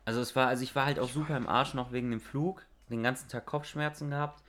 [0.06, 2.64] Also es war, also ich war halt auch super im Arsch noch wegen dem Flug,
[2.88, 4.42] den ganzen Tag Kopfschmerzen gehabt.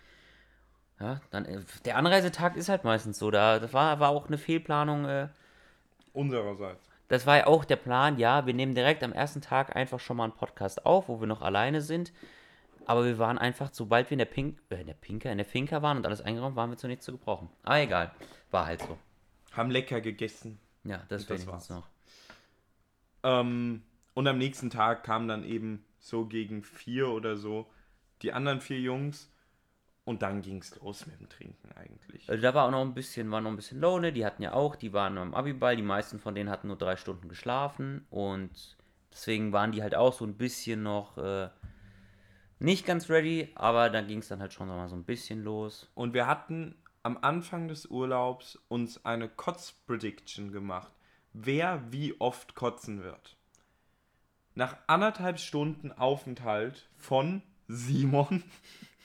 [0.99, 4.37] Ja, dann, äh, der Anreisetag ist halt meistens so, da, das war, war auch eine
[4.37, 5.27] Fehlplanung, äh,
[6.13, 6.89] Unsererseits.
[7.09, 10.17] das war ja auch der Plan, ja, wir nehmen direkt am ersten Tag einfach schon
[10.17, 12.13] mal einen Podcast auf, wo wir noch alleine sind.
[12.85, 15.45] Aber wir waren einfach, sobald wir in der Pink, äh, in der Pinker, in der
[15.45, 17.49] Finca waren und alles eingeräumt, waren wir zu nichts zu gebrauchen.
[17.63, 18.11] Aber egal,
[18.51, 18.97] war halt so.
[19.51, 20.59] haben lecker gegessen.
[20.83, 21.69] Ja, das Und das wenigstens war's.
[21.69, 21.87] noch.
[23.23, 23.83] Ähm,
[24.17, 27.69] und am nächsten Tag kamen dann eben so gegen vier oder so
[28.23, 29.31] die anderen vier Jungs.
[30.05, 32.27] Und dann ging es los mit dem Trinken eigentlich.
[32.27, 34.53] Also da war auch noch ein bisschen, war noch ein bisschen Lone, die hatten ja
[34.53, 38.75] auch, die waren am Abiball, die meisten von denen hatten nur drei Stunden geschlafen und
[39.11, 41.49] deswegen waren die halt auch so ein bisschen noch äh,
[42.57, 45.91] nicht ganz ready, aber dann ging es dann halt schon mal so ein bisschen los.
[45.93, 50.91] Und wir hatten am Anfang des Urlaubs uns eine Kotz-Prediction gemacht.
[51.33, 53.36] Wer wie oft kotzen wird.
[54.57, 58.43] Nach anderthalb Stunden Aufenthalt von Simon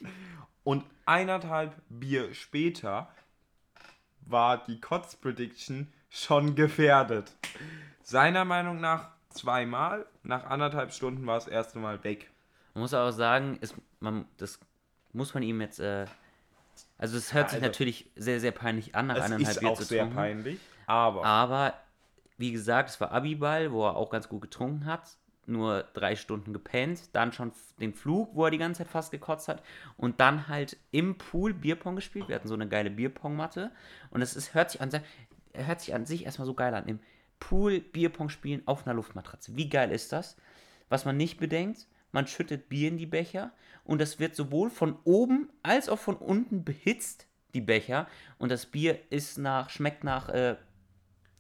[0.65, 3.11] und eineinhalb Bier später
[4.23, 7.33] war die Kotz-Prediction schon gefährdet.
[8.03, 12.31] Seiner Meinung nach zweimal, nach anderthalb Stunden war es das erste Mal weg.
[12.73, 14.59] Man muss aber sagen, es, man, das
[15.13, 16.07] muss man ihm jetzt, äh,
[16.97, 19.69] also es hört sich Also- natürlich sehr, sehr peinlich an, nach Es eineinhalb ist Bier
[19.69, 20.17] auch zu sehr trinken.
[20.17, 21.75] peinlich, aber Aber
[22.39, 25.19] wie gesagt, es war Abiball, wo er auch ganz gut getrunken hat.
[25.47, 29.49] Nur drei Stunden gepennt, dann schon den Flug, wo er die ganze Zeit fast gekotzt
[29.49, 29.63] hat.
[29.97, 32.29] Und dann halt im Pool Bierpong gespielt.
[32.29, 33.73] Wir hatten so eine geile Bierpong-Matte.
[34.11, 34.91] Und es hört sich an,
[35.55, 36.87] hört sich an sich erstmal so geil an.
[36.87, 37.01] Im
[37.41, 39.57] Pool Bierpong spielen auf einer Luftmatratze.
[39.57, 40.37] Wie geil ist das?
[40.89, 43.51] Was man nicht bedenkt, man schüttet Bier in die Becher
[43.83, 48.07] und das wird sowohl von oben als auch von unten behitzt, die Becher.
[48.39, 50.57] Und das Bier ist nach, schmeckt nach äh,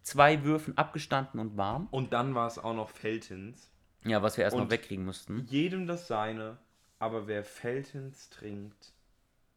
[0.03, 1.87] zwei Würfen abgestanden und warm.
[1.91, 3.71] und dann war es auch noch Feltins.
[4.05, 5.47] Ja, was wir erst noch wegkriegen mussten.
[5.49, 6.59] Jedem das seine,
[6.99, 8.93] aber wer Feltins trinkt,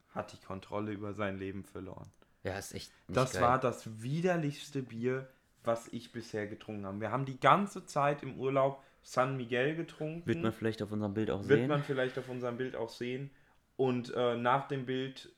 [0.10, 2.10] hat die Kontrolle über sein Leben verloren.
[2.44, 3.42] Ja, ist echt Das geil.
[3.42, 5.28] war das widerlichste Bier,
[5.64, 7.02] was ich bisher getrunken habe.
[7.02, 10.28] Wir haben die ganze Zeit im Urlaub San Miguel getrunken.
[10.28, 11.68] Wird man vielleicht auf unserem Bild auch Wird sehen.
[11.68, 13.32] man vielleicht auf unserem Bild auch sehen.
[13.78, 15.32] Und äh, nach dem Bild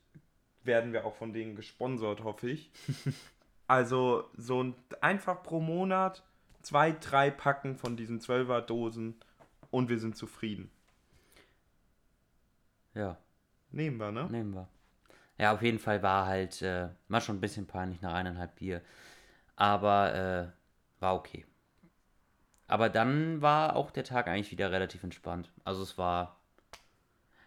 [0.64, 2.70] werden wir auch von denen gesponsert, hoffe ich.
[3.66, 6.22] also so ein, einfach pro Monat
[6.68, 9.14] zwei, drei Packen von diesen 12er Dosen
[9.70, 10.70] und wir sind zufrieden.
[12.92, 13.16] Ja,
[13.70, 14.28] Nehmen wir, ne?
[14.30, 14.68] nehmen wir.
[15.38, 18.82] Ja, auf jeden Fall war halt, äh, war schon ein bisschen peinlich nach eineinhalb Bier.
[19.56, 21.46] Aber äh, war okay.
[22.66, 25.50] Aber dann war auch der Tag eigentlich wieder relativ entspannt.
[25.64, 26.38] Also es war.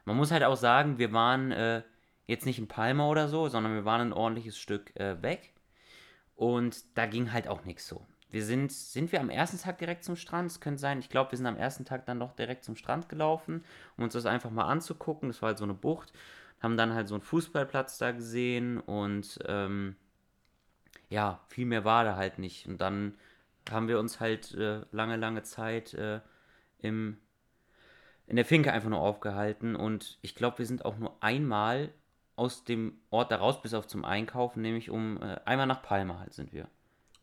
[0.06, 1.84] Man muss halt auch sagen, wir waren äh,
[2.26, 5.54] jetzt nicht in Palma oder so, sondern wir waren ein ordentliches Stück äh, weg.
[6.36, 8.08] Und da ging halt auch nichts so.
[8.32, 10.50] Wir sind, sind wir am ersten Tag direkt zum Strand?
[10.50, 13.10] Es könnte sein, ich glaube, wir sind am ersten Tag dann doch direkt zum Strand
[13.10, 13.64] gelaufen,
[13.98, 15.30] um uns das einfach mal anzugucken.
[15.30, 16.14] Das war halt so eine Bucht.
[16.62, 19.96] Haben dann halt so einen Fußballplatz da gesehen und ähm,
[21.10, 22.68] ja, viel mehr war da halt nicht.
[22.68, 23.18] Und dann
[23.70, 26.22] haben wir uns halt äh, lange, lange Zeit äh,
[26.80, 27.18] im,
[28.28, 29.76] in der Finke einfach nur aufgehalten.
[29.76, 31.94] Und ich glaube, wir sind auch nur einmal
[32.38, 36.20] aus dem Ort da raus, bis auf zum Einkaufen, nämlich um äh, einmal nach Palma
[36.20, 36.70] halt sind wir.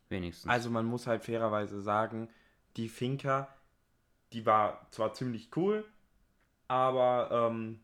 [0.09, 0.51] Wenigstens.
[0.51, 2.29] Also man muss halt fairerweise sagen,
[2.77, 3.49] die Finca,
[4.33, 5.85] die war zwar ziemlich cool,
[6.69, 7.81] aber ähm,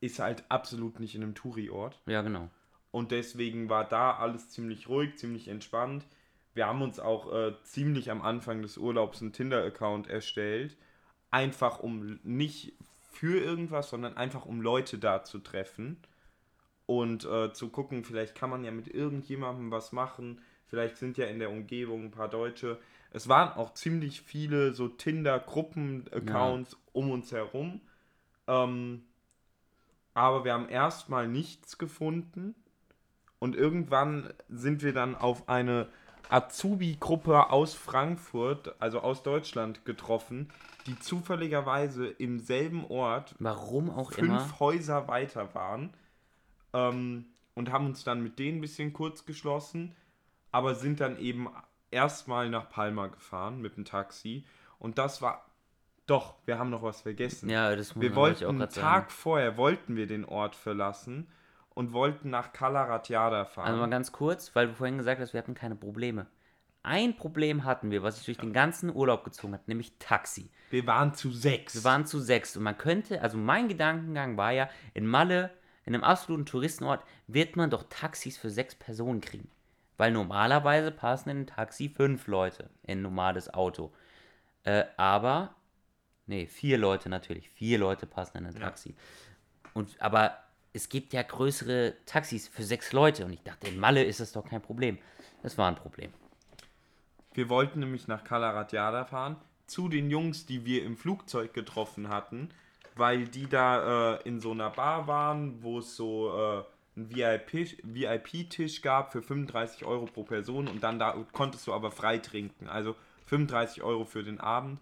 [0.00, 2.00] ist halt absolut nicht in einem Touri-Ort.
[2.06, 2.48] ja, genau.
[2.92, 6.06] Und deswegen war da alles ziemlich ruhig, ziemlich entspannt.
[6.54, 10.76] Wir haben uns auch äh, ziemlich am Anfang des Urlaubs einen Tinder-Account erstellt.
[11.30, 12.72] Einfach um nicht
[13.12, 15.98] für irgendwas, sondern einfach um Leute da zu treffen.
[16.86, 20.40] Und äh, zu gucken, vielleicht kann man ja mit irgendjemandem was machen.
[20.70, 22.78] Vielleicht sind ja in der Umgebung ein paar Deutsche.
[23.10, 27.80] Es waren auch ziemlich viele so Tinder-Gruppen-Accounts um uns herum.
[28.46, 29.02] Ähm,
[30.14, 32.54] aber wir haben erstmal nichts gefunden.
[33.40, 35.88] Und irgendwann sind wir dann auf eine
[36.28, 40.52] Azubi-Gruppe aus Frankfurt, also aus Deutschland, getroffen,
[40.86, 44.60] die zufälligerweise im selben Ort Warum auch fünf immer.
[44.60, 45.92] Häuser weiter waren.
[46.72, 49.96] Ähm, und haben uns dann mit denen ein bisschen kurz geschlossen,
[50.52, 51.48] aber sind dann eben
[51.90, 54.44] erstmal nach Palma gefahren mit dem Taxi.
[54.78, 55.46] Und das war.
[56.06, 57.48] Doch, wir haben noch was vergessen.
[57.48, 61.28] Ja, das muss Wir wollten auch einen Tag vorher wollten wir den Ort verlassen
[61.70, 63.68] und wollten nach Calaratiada fahren.
[63.68, 66.26] Also mal ganz kurz, weil du vorhin gesagt hast, wir hatten keine Probleme.
[66.82, 70.50] Ein Problem hatten wir, was sich durch den ganzen Urlaub gezogen hat, nämlich Taxi.
[70.70, 71.74] wir waren zu sechs.
[71.74, 75.50] Wir waren zu sechs und man könnte, also mein Gedankengang war ja, in Malle,
[75.84, 79.50] in einem absoluten Touristenort, wird man doch Taxis für sechs Personen kriegen.
[80.00, 83.92] Weil normalerweise passen in ein Taxi fünf Leute in ein normales Auto.
[84.64, 85.54] Äh, aber,
[86.26, 87.50] nee, vier Leute natürlich.
[87.50, 88.60] Vier Leute passen in ein Ja.
[88.60, 88.94] Taxi.
[89.74, 90.38] Und, aber
[90.72, 93.26] es gibt ja größere Taxis für sechs Leute.
[93.26, 94.96] Und ich dachte, in Malle ist das doch kein Problem.
[95.42, 96.10] Das war ein Problem.
[97.34, 99.36] Wir wollten nämlich nach Calaratiada fahren,
[99.66, 102.48] zu den Jungs, die wir im Flugzeug getroffen hatten,
[102.96, 106.64] weil die da äh, in so einer Bar waren, wo es so äh,
[107.08, 112.18] VIP-Tisch VIP gab für 35 Euro pro Person und dann da konntest du aber frei
[112.18, 112.68] trinken.
[112.68, 114.80] Also 35 Euro für den Abend.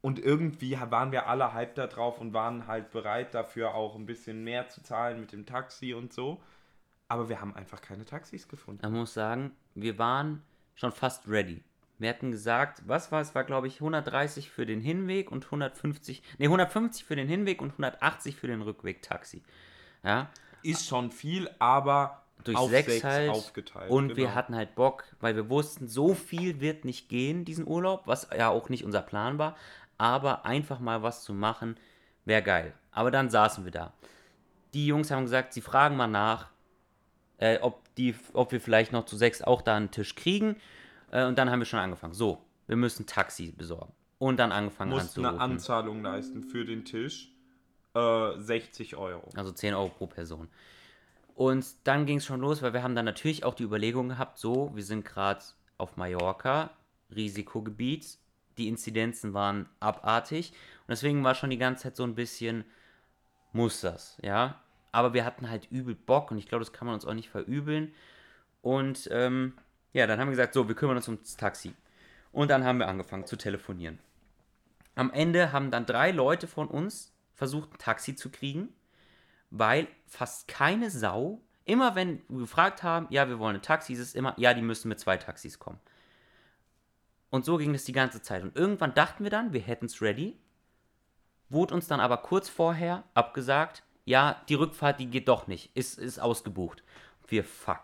[0.00, 4.06] Und irgendwie waren wir alle hype da drauf und waren halt bereit dafür auch ein
[4.06, 6.40] bisschen mehr zu zahlen mit dem Taxi und so.
[7.08, 8.80] Aber wir haben einfach keine Taxis gefunden.
[8.82, 10.42] Man muss sagen, wir waren
[10.74, 11.62] schon fast ready.
[11.98, 13.34] Wir hatten gesagt, was war es?
[13.36, 17.70] War glaube ich 130 für den Hinweg und 150, nee 150 für den Hinweg und
[17.70, 19.42] 180 für den Rückweg Taxi.
[20.02, 20.28] Ja.
[20.62, 23.30] Ist schon viel, aber durch auf sechs, sechs halt.
[23.30, 23.90] aufgeteilt.
[23.90, 24.16] Und genau.
[24.16, 28.28] wir hatten halt Bock, weil wir wussten, so viel wird nicht gehen, diesen Urlaub, was
[28.36, 29.56] ja auch nicht unser Plan war.
[29.98, 31.76] Aber einfach mal was zu machen,
[32.24, 32.74] wäre geil.
[32.90, 33.92] Aber dann saßen wir da.
[34.74, 36.48] Die Jungs haben gesagt, sie fragen mal nach,
[37.38, 40.56] äh, ob, die, ob wir vielleicht noch zu sechs auch da einen Tisch kriegen.
[41.10, 42.14] Äh, und dann haben wir schon angefangen.
[42.14, 43.92] So, wir müssen Taxi besorgen.
[44.18, 45.52] Und dann angefangen mussten eine anzurufen.
[45.52, 47.31] Anzahlung leisten für den Tisch.
[47.94, 49.28] Äh, 60 Euro.
[49.34, 50.48] Also 10 Euro pro Person.
[51.34, 54.38] Und dann ging es schon los, weil wir haben dann natürlich auch die Überlegung gehabt,
[54.38, 55.42] so, wir sind gerade
[55.78, 56.70] auf Mallorca,
[57.14, 58.18] Risikogebiet,
[58.58, 60.52] die Inzidenzen waren abartig
[60.82, 62.64] und deswegen war schon die ganze Zeit so ein bisschen,
[63.52, 64.60] muss das, ja.
[64.92, 67.30] Aber wir hatten halt übel Bock und ich glaube, das kann man uns auch nicht
[67.30, 67.94] verübeln.
[68.60, 69.54] Und ähm,
[69.94, 71.74] ja, dann haben wir gesagt, so, wir kümmern uns ums Taxi.
[72.30, 73.98] Und dann haben wir angefangen zu telefonieren.
[74.94, 77.11] Am Ende haben dann drei Leute von uns
[77.42, 78.68] versucht, ein Taxi zu kriegen
[79.52, 83.98] weil fast keine Sau, immer wenn wir gefragt haben, ja, wir wollen ein Taxi, ist
[83.98, 85.78] es immer, ja, die müssen mit zwei Taxis kommen.
[87.28, 88.42] Und so ging es die ganze Zeit.
[88.42, 90.38] Und irgendwann dachten wir dann, wir hätten es ready,
[91.50, 95.98] wurde uns dann aber kurz vorher abgesagt, ja, die Rückfahrt, die geht doch nicht, ist,
[95.98, 96.82] ist ausgebucht.
[97.28, 97.82] Wir, fuck.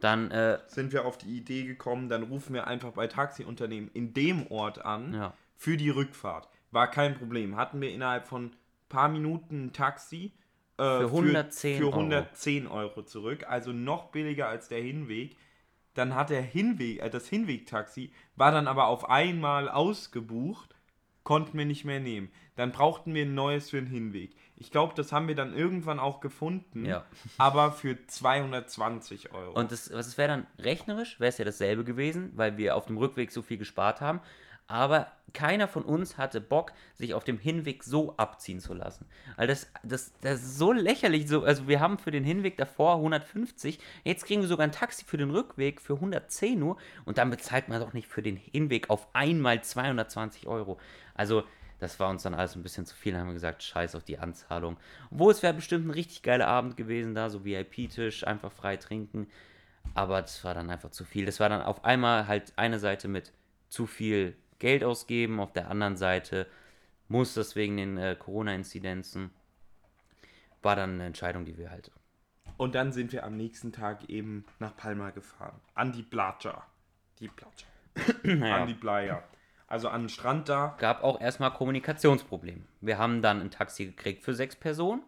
[0.00, 4.14] Dann, äh, Sind wir auf die Idee gekommen, dann rufen wir einfach bei Taxiunternehmen in
[4.14, 5.34] dem Ort an Ja.
[5.54, 6.48] für die Rückfahrt.
[6.70, 7.56] War kein Problem.
[7.56, 8.56] Hatten wir innerhalb von
[8.94, 10.32] paar Minuten Taxi
[10.78, 11.98] äh, Für 110 für Euro.
[12.00, 13.44] 110 Euro zurück.
[13.48, 15.36] Also noch billiger als der Hinweg.
[15.94, 20.74] Dann hat der Hinweg, äh, das Hinwegtaxi war dann aber auf einmal ausgebucht,
[21.22, 22.30] konnten wir nicht mehr nehmen.
[22.56, 24.36] Dann brauchten wir ein neues für den Hinweg.
[24.56, 27.04] Ich glaube, das haben wir dann irgendwann auch gefunden, Ja.
[27.38, 29.58] aber für 220 Euro.
[29.58, 32.96] Und das, was wäre dann rechnerisch, wäre es ja dasselbe gewesen, weil wir auf dem
[32.98, 34.20] Rückweg so viel gespart haben.
[34.66, 39.06] Aber keiner von uns hatte Bock, sich auf dem Hinweg so abziehen zu lassen.
[39.36, 41.28] Weil das, das, das ist so lächerlich.
[41.28, 45.04] So, also wir haben für den Hinweg davor 150, jetzt kriegen wir sogar ein Taxi
[45.04, 48.88] für den Rückweg für 110 nur und dann bezahlt man doch nicht für den Hinweg
[48.88, 50.78] auf einmal 220 Euro.
[51.14, 51.44] Also
[51.80, 53.12] das war uns dann alles ein bisschen zu viel.
[53.12, 54.78] Dann haben wir gesagt, scheiß auf die Anzahlung.
[55.10, 59.28] Obwohl es wäre bestimmt ein richtig geiler Abend gewesen da, so VIP-Tisch, einfach frei trinken.
[59.92, 61.26] Aber das war dann einfach zu viel.
[61.26, 63.32] Das war dann auf einmal halt eine Seite mit
[63.68, 66.46] zu viel Geld ausgeben, auf der anderen Seite
[67.08, 69.30] muss das wegen den äh, Corona-Inzidenzen.
[70.62, 71.90] War dann eine Entscheidung, die wir halt.
[72.56, 75.60] Und dann sind wir am nächsten Tag eben nach Palma gefahren.
[75.74, 76.64] An die Playa.
[77.18, 78.54] Die Playa.
[78.54, 79.22] An die Playa.
[79.66, 80.76] Also an den Strand da.
[80.78, 82.62] Gab auch erstmal Kommunikationsprobleme.
[82.80, 85.02] Wir haben dann ein Taxi gekriegt für sechs Personen.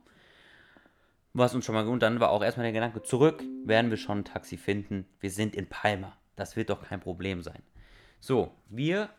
[1.35, 4.21] Was uns schon mal und dann war auch erstmal der Gedanke, zurück werden wir schon
[4.21, 5.07] ein Taxi finden.
[5.21, 6.17] Wir sind in Palma.
[6.35, 7.63] Das wird doch kein Problem sein.
[8.21, 9.11] So, wir,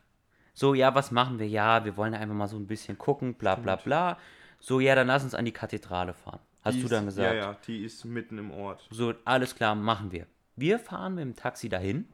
[0.59, 1.47] so, ja, was machen wir?
[1.47, 4.17] Ja, wir wollen einfach mal so ein bisschen gucken, bla bla bla.
[4.59, 6.39] So, ja, dann lass uns an die Kathedrale fahren.
[6.63, 7.27] Hast Die du ist- dann gesagt?
[7.35, 8.87] Ja, ja, die ist mitten im Ort.
[8.89, 10.25] So, alles klar, machen wir.
[10.55, 12.07] Wir fahren mit dem Taxi dahin.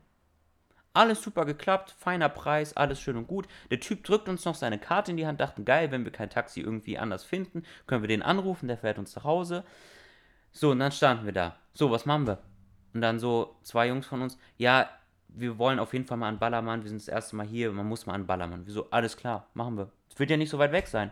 [0.94, 3.48] Alles super geklappt, feiner Preis, alles schön und gut.
[3.72, 6.30] Der Typ drückt uns noch seine Karte in die Hand, dachten, geil, wenn wir kein
[6.30, 9.64] Taxi irgendwie anders finden, können wir den anrufen, der fährt uns nach Hause.
[10.52, 11.56] So, und dann standen wir da.
[11.74, 12.40] So, was machen wir?
[12.94, 14.90] Und dann so zwei Jungs von uns, ja,
[15.36, 17.88] wir wollen auf jeden Fall mal an Ballermann, wir sind das erste Mal hier, man
[17.88, 18.66] muss mal an Ballermann.
[18.66, 18.90] Wieso?
[18.90, 19.92] Alles klar, machen wir.
[20.10, 21.12] Es wird ja nicht so weit weg sein.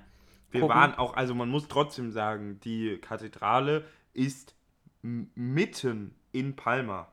[0.52, 0.76] Wir Gucken.
[0.76, 4.56] waren auch, also man muss trotzdem sagen, die Kathedrale ist
[5.02, 7.08] mitten in Palma.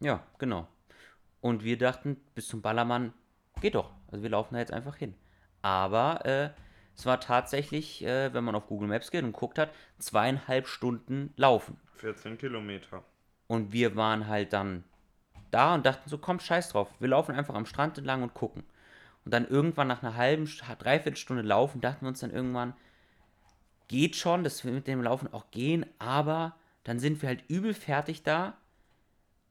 [0.00, 0.66] Ja, genau.
[1.40, 3.12] Und wir dachten, bis zum Ballermann
[3.60, 3.90] geht doch.
[4.10, 5.14] Also wir laufen da jetzt einfach hin.
[5.60, 6.50] Aber äh,
[6.96, 11.32] es war tatsächlich, äh, wenn man auf Google Maps geht und guckt hat, zweieinhalb Stunden
[11.36, 11.78] laufen.
[11.96, 13.04] 14 Kilometer.
[13.46, 14.84] Und wir waren halt dann
[15.50, 16.88] da und dachten so, komm, scheiß drauf.
[16.98, 18.64] Wir laufen einfach am Strand entlang und gucken.
[19.24, 22.74] Und dann irgendwann nach einer halben, St- Dreiviertelstunde Laufen, dachten wir uns dann irgendwann,
[23.88, 27.74] geht schon, dass wir mit dem Laufen auch gehen, aber dann sind wir halt übel
[27.74, 28.54] fertig da.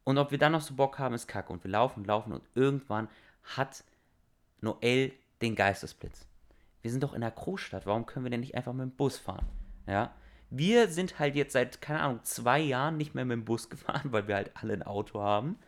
[0.04, 1.52] Und ob wir dann noch so Bock haben, ist kacke.
[1.52, 3.08] Und wir laufen und laufen und irgendwann
[3.56, 3.84] hat
[4.60, 6.26] Noel den Geistesblitz.
[6.82, 9.16] Wir sind doch in der Großstadt, warum können wir denn nicht einfach mit dem Bus
[9.16, 9.46] fahren?
[9.86, 10.12] Ja.
[10.50, 14.12] Wir sind halt jetzt seit, keine Ahnung, zwei Jahren nicht mehr mit dem Bus gefahren,
[14.12, 15.58] weil wir halt alle ein Auto haben.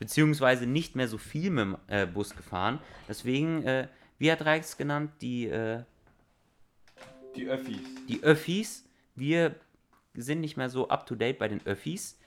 [0.00, 2.80] Beziehungsweise nicht mehr so viel mit dem äh, Bus gefahren.
[3.08, 3.86] Deswegen, äh,
[4.18, 5.84] wie hat Reix genannt, die, äh,
[7.36, 7.78] Die Öffis.
[8.08, 8.84] die Öffis,
[9.14, 9.54] wir
[10.14, 12.18] sind nicht mehr so up to date bei den Öffis.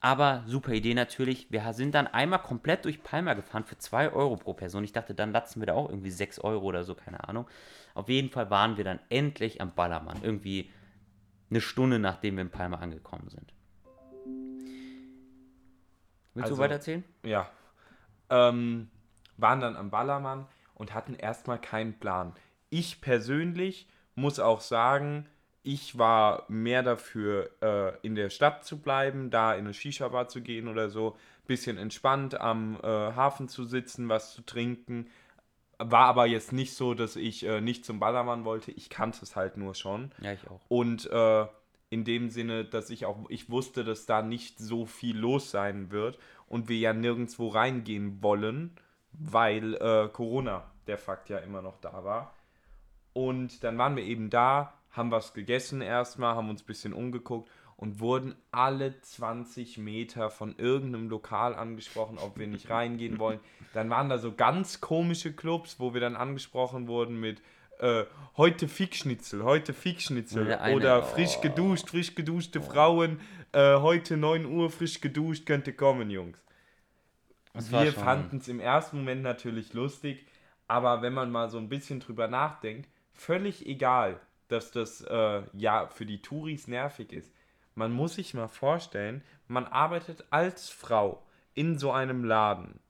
[0.00, 1.50] Aber super Idee natürlich.
[1.50, 4.82] Wir sind dann einmal komplett durch Palma gefahren für 2 Euro pro Person.
[4.82, 7.46] Ich dachte, dann latzen wir da auch irgendwie 6 Euro oder so, keine Ahnung.
[7.94, 10.22] Auf jeden Fall waren wir dann endlich am Ballermann.
[10.22, 10.70] Irgendwie
[11.50, 13.52] eine Stunde nachdem wir in Palma angekommen sind.
[16.34, 17.04] Willst Also- du weitererzählen?
[17.22, 17.48] Ja.
[18.28, 18.90] Ähm,
[19.36, 22.34] waren dann am Ballermann und hatten erstmal keinen Plan.
[22.68, 25.26] Ich persönlich muss auch sagen,
[25.62, 30.40] ich war mehr dafür, äh, in der Stadt zu bleiben, da in eine Shisha-Bar zu
[30.40, 31.16] gehen oder so,
[31.46, 35.08] bisschen entspannt am äh, Hafen zu sitzen, was zu trinken.
[35.78, 38.70] War aber jetzt nicht so, dass ich äh, nicht zum Ballermann wollte.
[38.70, 40.12] Ich kannte es halt nur schon.
[40.20, 40.60] Ja, ich auch.
[40.68, 41.46] Und äh,
[41.90, 45.90] in dem Sinne, dass ich auch, ich wusste, dass da nicht so viel los sein
[45.90, 48.76] wird und wir ja nirgendwo reingehen wollen,
[49.12, 52.34] weil äh, Corona, der Fakt ja immer noch da war.
[53.12, 57.50] Und dann waren wir eben da, haben was gegessen erstmal, haben uns ein bisschen umgeguckt
[57.76, 63.40] und wurden alle 20 Meter von irgendeinem Lokal angesprochen, ob wir nicht reingehen wollen.
[63.72, 67.42] Dann waren da so ganz komische Clubs, wo wir dann angesprochen wurden mit
[67.80, 68.04] äh,
[68.36, 73.20] heute Fickschnitzel, heute Fickschnitzel Oder eine- oder frisch geduscht, frisch geduschte Frauen,
[73.52, 76.38] äh, heute 9 Uhr frisch geduscht, könnt ihr kommen, Jungs.
[77.52, 80.24] Das Wir fanden es im ersten Moment natürlich lustig,
[80.68, 85.88] aber wenn man mal so ein bisschen drüber nachdenkt, völlig egal, dass das äh, ja
[85.88, 87.32] für die Touris nervig ist.
[87.74, 92.80] Man muss sich mal vorstellen, man arbeitet als Frau in so einem Laden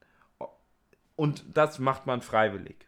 [1.16, 2.86] und das macht man freiwillig.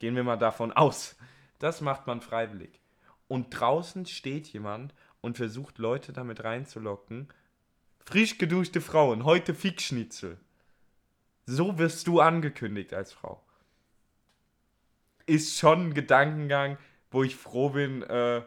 [0.00, 1.16] Gehen wir mal davon aus.
[1.60, 2.80] Das macht man freiwillig.
[3.28, 7.28] Und draußen steht jemand und versucht Leute damit reinzulocken.
[7.98, 10.38] Frisch geduschte Frauen, heute Fickschnitzel.
[11.44, 13.42] So wirst du angekündigt als Frau.
[15.26, 16.78] Ist schon ein Gedankengang,
[17.10, 18.42] wo ich froh bin, äh,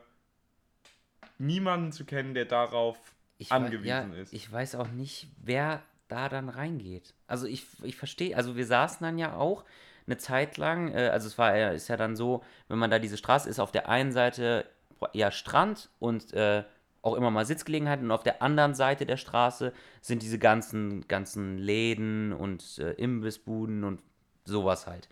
[1.38, 2.98] niemanden zu kennen, der darauf
[3.38, 4.34] Ich angewiesen ja, ist.
[4.34, 7.14] Ich weiß auch nicht, wer da dann reingeht.
[7.28, 9.64] Also ich, ich verstehe, also wir saßen dann ja auch
[10.06, 13.00] eine Zeit lang, äh, also es war ja, ist ja dann so, wenn man da
[13.00, 14.66] diese Straße ist, auf der einen Seite
[15.14, 16.64] ja Strand und äh,
[17.02, 21.58] auch immer mal Sitzgelegenheiten und auf der anderen Seite der Straße sind diese ganzen, ganzen
[21.58, 24.02] Läden und äh, Imbissbuden und
[24.46, 25.10] sowas halt.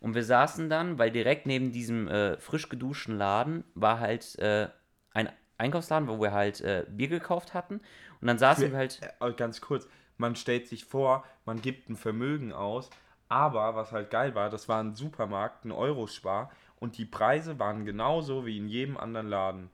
[0.00, 4.68] Und wir saßen dann, weil direkt neben diesem äh, frisch geduschten Laden war halt äh,
[5.12, 7.80] ein Einkaufsladen, wo wir halt äh, Bier gekauft hatten.
[8.20, 9.00] Und dann saßen wir halt.
[9.36, 12.90] Ganz kurz, man stellt sich vor, man gibt ein Vermögen aus,
[13.32, 17.86] aber was halt geil war, das war ein Supermarkt, ein Eurospar und die Preise waren
[17.86, 19.70] genauso wie in jedem anderen Laden.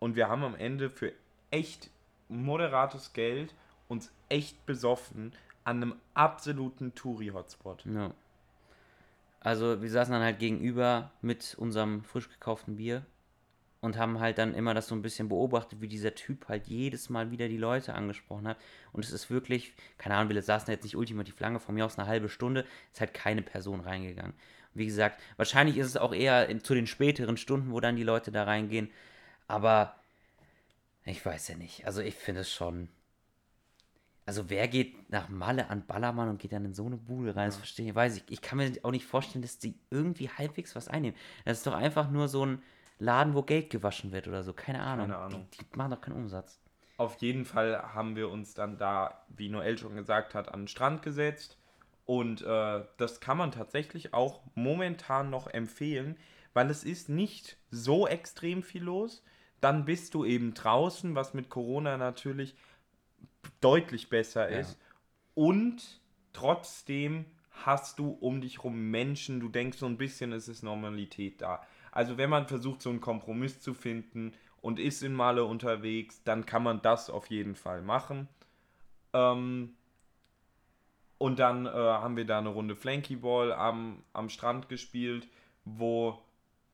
[0.00, 1.12] Und wir haben am Ende für
[1.52, 1.88] echt
[2.28, 3.54] moderates Geld
[3.86, 7.86] uns echt besoffen an einem absoluten Touri-Hotspot.
[7.86, 8.10] Ja.
[9.38, 13.06] Also wir saßen dann halt gegenüber mit unserem frisch gekauften Bier
[13.86, 17.08] und haben halt dann immer das so ein bisschen beobachtet, wie dieser Typ halt jedes
[17.08, 18.58] Mal wieder die Leute angesprochen hat.
[18.92, 21.98] Und es ist wirklich, keine Ahnung, wir saßen jetzt nicht ultimativ lange, von mir aus
[21.98, 24.34] eine halbe Stunde, ist halt keine Person reingegangen.
[24.74, 28.02] Wie gesagt, wahrscheinlich ist es auch eher in, zu den späteren Stunden, wo dann die
[28.02, 28.90] Leute da reingehen.
[29.46, 29.94] Aber
[31.04, 31.86] ich weiß ja nicht.
[31.86, 32.88] Also ich finde es schon.
[34.26, 37.46] Also wer geht nach Malle an Ballermann und geht dann in so eine Bude rein?
[37.46, 38.24] Das verstehe ich, weiß ich.
[38.28, 41.16] Ich kann mir auch nicht vorstellen, dass die irgendwie halbwegs was einnehmen.
[41.44, 42.60] Das ist doch einfach nur so ein
[42.98, 44.52] Laden, wo Geld gewaschen wird oder so.
[44.52, 45.06] Keine Ahnung.
[45.08, 45.48] Keine Ahnung.
[45.52, 46.60] Die, die machen doch keinen Umsatz.
[46.96, 50.68] Auf jeden Fall haben wir uns dann da, wie Noel schon gesagt hat, an den
[50.68, 51.58] Strand gesetzt.
[52.06, 56.16] Und äh, das kann man tatsächlich auch momentan noch empfehlen,
[56.54, 59.22] weil es ist nicht so extrem viel los.
[59.60, 62.54] Dann bist du eben draußen, was mit Corona natürlich
[63.60, 64.60] deutlich besser Ja.
[64.60, 64.78] ist.
[65.34, 66.00] Und
[66.32, 71.42] trotzdem hast du um dich rum Menschen, du denkst so ein bisschen, es ist Normalität
[71.42, 71.62] da.
[71.96, 76.44] Also wenn man versucht, so einen Kompromiss zu finden und ist in Malle unterwegs, dann
[76.44, 78.28] kann man das auf jeden Fall machen.
[79.14, 79.74] Ähm,
[81.16, 85.26] und dann äh, haben wir da eine Runde Flankyball am, am Strand gespielt,
[85.64, 86.18] wo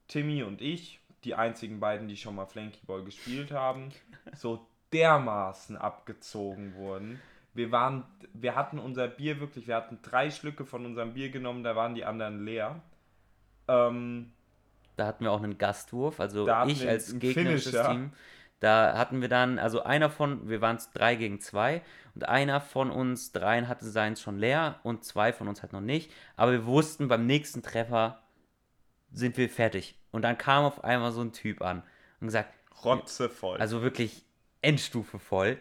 [0.08, 3.90] Timmy und ich, die einzigen beiden, die schon mal Flankyball gespielt haben,
[4.34, 7.20] so dermaßen abgezogen wurden.
[7.54, 8.02] Wir waren,
[8.34, 11.94] wir hatten unser Bier wirklich, wir hatten drei Schlücke von unserem Bier genommen, da waren
[11.94, 12.82] die anderen leer.
[13.68, 14.32] Ähm,
[14.96, 17.90] Da hatten wir auch einen Gastwurf, also Da ich als gegnerisches Finisher.
[17.90, 18.12] Team.
[18.60, 21.82] Da hatten wir dann, also einer von, wir waren es drei gegen zwei
[22.14, 25.80] und einer von uns dreien hatte seins schon leer und zwei von uns halt noch
[25.80, 26.12] nicht.
[26.36, 28.22] Aber wir wussten, beim nächsten Treffer
[29.12, 29.98] sind wir fertig.
[30.12, 31.82] Und dann kam auf einmal so ein Typ an
[32.20, 32.54] und gesagt,
[32.84, 33.58] rotzevoll.
[33.58, 34.24] also wirklich
[34.60, 35.58] Endstufe voll.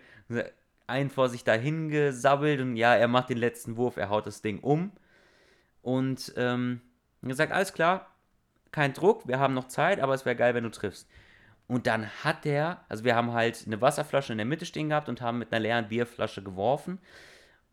[0.85, 4.43] Einen vor sich dahin gesabbelt und ja, er macht den letzten Wurf, er haut das
[4.43, 4.91] Ding um.
[5.81, 6.81] Und ähm,
[7.23, 8.10] gesagt, alles klar,
[8.71, 11.07] kein Druck, wir haben noch Zeit, aber es wäre geil, wenn du triffst.
[11.67, 15.07] Und dann hat der, also wir haben halt eine Wasserflasche in der Mitte stehen gehabt
[15.07, 16.99] und haben mit einer leeren Bierflasche geworfen.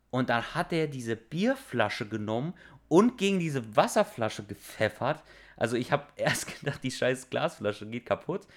[0.09, 2.53] Und dann hat er diese Bierflasche genommen
[2.87, 5.21] und gegen diese Wasserflasche gepfeffert.
[5.57, 8.47] Also ich habe erst gedacht, die scheiß Glasflasche geht kaputt.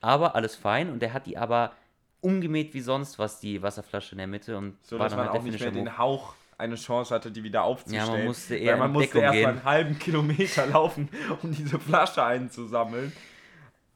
[0.00, 0.90] Aber alles fein.
[0.90, 1.72] Und er hat die aber
[2.20, 4.56] umgemäht wie sonst was, die Wasserflasche in der Mitte.
[4.56, 5.98] Und So, war dass dann man halt auch nicht mehr den.
[5.98, 8.06] Hauch eine Chance hatte, die wieder aufzustellen.
[8.06, 9.48] Ja, man musste eher Weil man musste Deckung erst mal gehen.
[9.50, 11.08] einen halben Kilometer laufen,
[11.42, 13.12] um diese Flasche einzusammeln.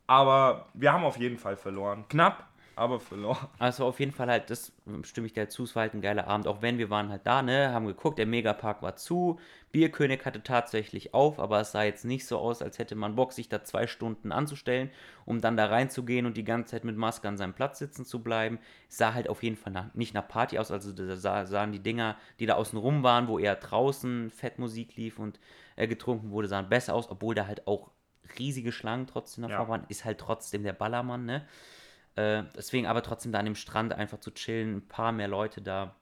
[0.06, 2.04] Aber wir haben auf jeden Fall verloren.
[2.08, 3.48] Knapp, aber verloren.
[3.58, 4.72] Also auf jeden Fall halt, das
[5.02, 7.26] stimme ich dir zu, es war halt ein geiler Abend, auch wenn wir waren halt
[7.26, 9.38] da, ne, haben geguckt, der Megapark war zu,
[9.70, 13.32] Bierkönig hatte tatsächlich auf, aber es sah jetzt nicht so aus, als hätte man Bock,
[13.32, 14.90] sich da zwei Stunden anzustellen,
[15.24, 18.22] um dann da reinzugehen und die ganze Zeit mit Maske an seinem Platz sitzen zu
[18.22, 18.58] bleiben.
[18.88, 21.72] Es sah halt auf jeden Fall nach, nicht nach Party aus, also da sah, sahen
[21.72, 25.38] die Dinger, die da außen rum waren, wo eher draußen Fettmusik lief und
[25.76, 27.90] äh, getrunken wurde, sahen besser aus, obwohl da halt auch
[28.38, 29.68] riesige Schlangen trotzdem davor Ja.
[29.68, 31.46] waren, ist halt trotzdem der Ballermann, ne?
[32.16, 35.60] Äh, deswegen aber trotzdem da an dem Strand einfach zu chillen, ein paar mehr Leute
[35.60, 35.94] da,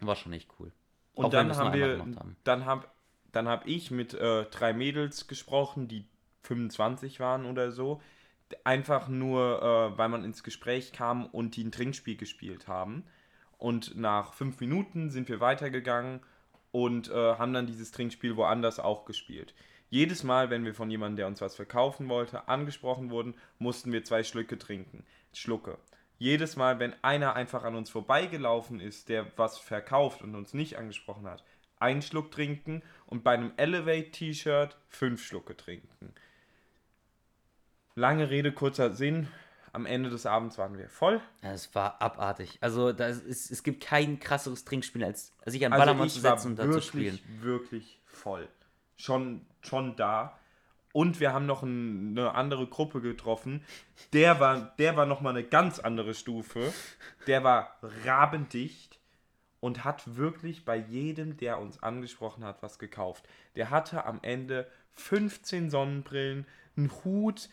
[0.00, 0.72] war schon echt cool.
[1.14, 2.36] Und Auch dann haben wir, haben.
[2.44, 2.86] dann habe
[3.32, 6.06] dann hab ich mit äh, drei Mädels gesprochen, die
[6.42, 8.00] 25 waren oder so.
[8.64, 13.04] Einfach nur, äh, weil man ins Gespräch kam und die ein Trinkspiel gespielt haben.
[13.58, 16.20] Und nach fünf Minuten sind wir weitergegangen
[16.70, 19.54] und äh, haben dann dieses Trinkspiel woanders auch gespielt.
[19.88, 24.04] Jedes Mal, wenn wir von jemandem, der uns was verkaufen wollte, angesprochen wurden, mussten wir
[24.04, 25.04] zwei Schlücke trinken.
[25.36, 25.78] Schlucke.
[26.18, 30.76] Jedes Mal, wenn einer einfach an uns vorbeigelaufen ist, der was verkauft und uns nicht
[30.78, 31.44] angesprochen hat,
[31.78, 36.14] einen Schluck trinken und bei einem Elevate-T-Shirt fünf Schlucke trinken.
[37.94, 39.28] Lange Rede, kurzer Sinn.
[39.72, 41.20] Am Ende des Abends waren wir voll.
[41.42, 42.56] Es war abartig.
[42.62, 46.24] Also das ist, es gibt kein krasseres Trinkspiel, als sich an Also Ballermann zu ich
[46.24, 47.18] war setzen und da zu spielen.
[47.40, 48.48] wirklich voll.
[48.96, 50.38] Schon, schon da.
[50.96, 53.62] Und wir haben noch ein, eine andere Gruppe getroffen.
[54.14, 56.72] Der war, der war nochmal eine ganz andere Stufe.
[57.26, 57.76] Der war
[58.06, 58.98] rabendicht
[59.60, 63.28] und hat wirklich bei jedem, der uns angesprochen hat, was gekauft.
[63.56, 66.46] Der hatte am Ende 15 Sonnenbrillen,
[66.78, 67.50] einen Hut,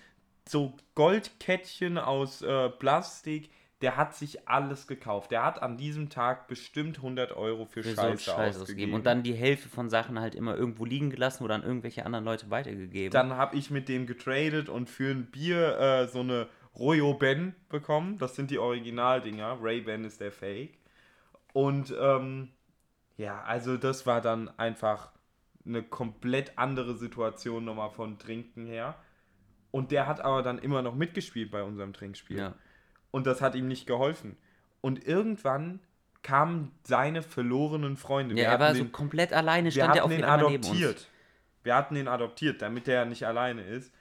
[0.47, 3.49] so Goldkettchen aus äh, Plastik.
[3.83, 5.29] Der hat sich alles gekauft.
[5.31, 8.61] Der hat an diesem Tag bestimmt 100 Euro für, Für so Scheiße, Scheiß ausgegeben.
[8.61, 8.93] ausgegeben.
[8.93, 12.23] Und dann die Hälfte von Sachen halt immer irgendwo liegen gelassen oder an irgendwelche anderen
[12.25, 13.11] Leute weitergegeben.
[13.11, 17.55] Dann habe ich mit dem getradet und für ein Bier äh, so eine Royo Ben
[17.69, 18.17] bekommen.
[18.17, 19.57] Das sind die Originaldinger.
[19.61, 20.77] Ray Ben ist der Fake.
[21.51, 22.49] Und ähm,
[23.17, 25.11] ja, also das war dann einfach
[25.65, 28.95] eine komplett andere Situation nochmal von Trinken her.
[29.71, 32.37] Und der hat aber dann immer noch mitgespielt bei unserem Trinkspiel.
[32.37, 32.53] ja.
[33.13, 34.35] Und das hat ihm nicht geholfen.
[34.81, 35.79] Und irgendwann
[36.23, 38.33] kamen seine verlorenen Freunde.
[38.35, 41.07] ja, Wir er war hatten so den- komplett alleine, wir stand er auf ihn adoptiert.
[41.63, 43.93] Wir hatten ihn adoptiert, damit er nicht alleine ist.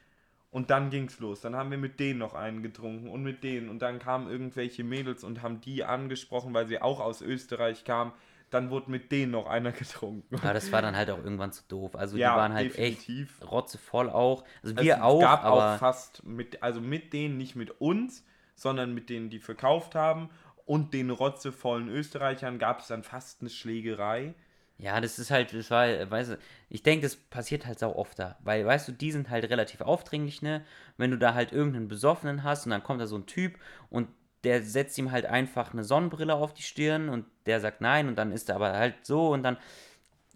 [0.51, 1.41] Und dann ging's los.
[1.41, 3.69] Dann haben wir mit denen noch einen getrunken und mit denen.
[3.69, 8.13] Und dann kamen irgendwelche Mädels und haben die angesprochen, weil sie auch aus Österreich kamen.
[8.51, 10.35] Dann wurde mit denen noch einer getrunken.
[10.37, 11.97] Aber das war dann halt auch irgendwann zu doof.
[11.97, 13.41] Also Ja, die waren halt definitiv.
[13.41, 14.45] echt rotzevoll auch.
[14.63, 18.25] Also es wir auch, gab aber auch fast mit, also mit denen, nicht mit uns,
[18.63, 20.31] sondern mit denen, die verkauft haben.
[20.65, 24.35] Und den rotzevollen Österreichern gab es dann fast eine Schlägerei.
[24.79, 26.39] Ja, das ist halt, das war, weißt du,
[26.69, 28.39] ich denke, das passiert halt sau oft da.
[28.43, 30.65] Weil, weißt du, die sind halt relativ aufdringlich, ne?
[30.97, 33.59] Wenn du da halt irgendeinen Besoffenen hast und dann kommt da so ein Typ
[33.91, 34.09] und
[34.45, 38.17] der setzt ihm halt einfach eine Sonnenbrille auf die Stirn und der sagt nein und
[38.17, 39.57] dann ist er aber halt so und dann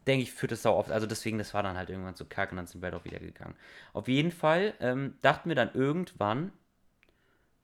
[0.07, 0.93] denke ich, führt das sau oft.
[0.93, 3.05] Also deswegen, das war dann halt irgendwann zu kack und dann sind wir halt auch
[3.05, 3.57] wieder gegangen.
[3.93, 6.53] Auf jeden Fall ähm, dachten wir dann irgendwann,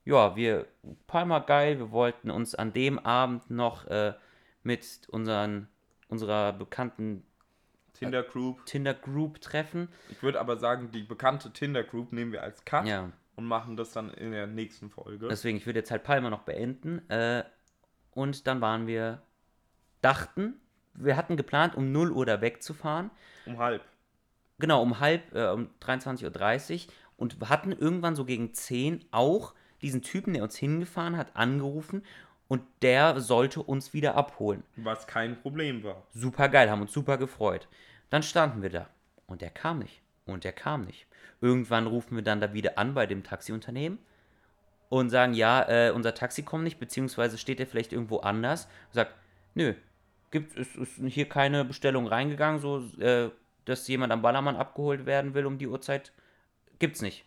[0.04, 0.66] ja, wir,
[1.06, 4.14] Palma geil, wir wollten uns an dem Abend noch äh,
[4.62, 5.68] mit unseren,
[6.08, 7.24] unserer bekannten
[7.94, 8.64] Tinder Group.
[8.66, 9.88] Tinder Group treffen.
[10.10, 13.76] Ich würde aber sagen, die bekannte Tinder Group nehmen wir als Cut Ja, und machen
[13.76, 15.28] das dann in der nächsten Folge.
[15.28, 17.08] deswegen, ich würde jetzt halt Palma noch beenden.
[17.08, 17.44] Äh,
[18.12, 19.22] und dann waren wir,
[20.00, 20.60] dachten,
[20.94, 23.10] wir hatten geplant, um 0 Uhr da wegzufahren.
[23.46, 23.82] um halb.
[24.58, 30.02] Genau, um halb, äh, um 23.30 Uhr und hatten irgendwann so gegen 10 auch diesen
[30.02, 32.04] Typen, der uns hingefahren hat, angerufen
[32.48, 34.62] und der sollte uns wieder abholen.
[34.76, 36.02] Was kein Problem war.
[36.12, 37.68] Super geil, haben uns super gefreut.
[38.10, 38.88] Dann standen wir da
[39.26, 40.02] und der kam nicht.
[40.24, 41.06] Und der kam nicht.
[41.40, 43.98] Irgendwann rufen wir dann da wieder an bei dem Taxiunternehmen
[44.88, 48.66] und sagen, ja, äh, unser Taxi kommt nicht, beziehungsweise steht er vielleicht irgendwo anders.
[48.88, 49.14] Und sagt,
[49.54, 49.74] nö,
[50.30, 53.30] gibt es ist hier keine Bestellung reingegangen, so, äh,
[53.64, 56.12] dass jemand am Ballermann abgeholt werden will um die Uhrzeit.
[56.78, 57.24] Gibt's nicht.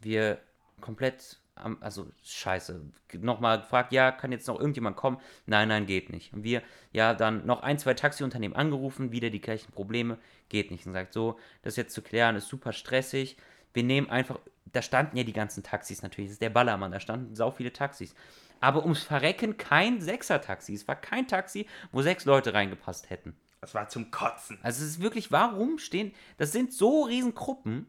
[0.00, 0.38] Wir
[0.80, 1.38] komplett,
[1.80, 2.80] also scheiße.
[3.14, 5.18] Nochmal gefragt, ja, kann jetzt noch irgendjemand kommen?
[5.46, 6.32] Nein, nein, geht nicht.
[6.32, 10.86] Und wir, ja, dann noch ein, zwei Taxiunternehmen angerufen, wieder die gleichen Probleme, geht nicht.
[10.86, 13.36] Und sagt so, das jetzt zu klären ist super stressig.
[13.72, 14.38] Wir nehmen einfach
[14.72, 16.28] da standen ja die ganzen Taxis natürlich.
[16.28, 18.14] Das ist der Ballermann, da standen sau viele Taxis.
[18.60, 20.74] Aber ums Verrecken kein Sechser-Taxi.
[20.74, 23.34] Es war kein Taxi, wo sechs Leute reingepasst hätten.
[23.60, 24.58] Das war zum Kotzen.
[24.62, 27.88] Also es ist wirklich, warum stehen, das sind so riesen Gruppen.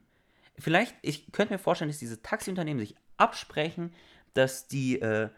[0.57, 3.93] Vielleicht, ich könnte mir vorstellen, dass diese Taxiunternehmen sich absprechen,
[4.33, 5.29] dass die äh,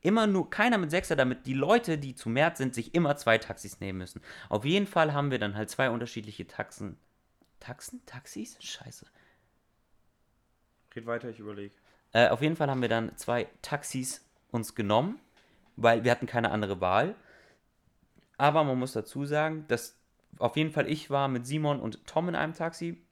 [0.00, 3.38] immer nur, keiner mit Sechser, damit die Leute, die zu März sind, sich immer zwei
[3.38, 4.20] Taxis nehmen müssen.
[4.48, 6.96] Auf jeden Fall haben wir dann halt zwei unterschiedliche Taxen.
[7.58, 8.04] Taxen?
[8.06, 8.56] Taxis?
[8.60, 9.06] Scheiße.
[10.90, 11.74] Geht weiter, ich überlege.
[12.12, 15.18] Äh, auf jeden Fall haben wir dann zwei Taxis uns genommen,
[15.76, 17.16] weil wir hatten keine andere Wahl.
[18.38, 19.98] Aber man muss dazu sagen, dass
[20.38, 23.02] auf jeden Fall ich war mit Simon und Tom in einem Taxi.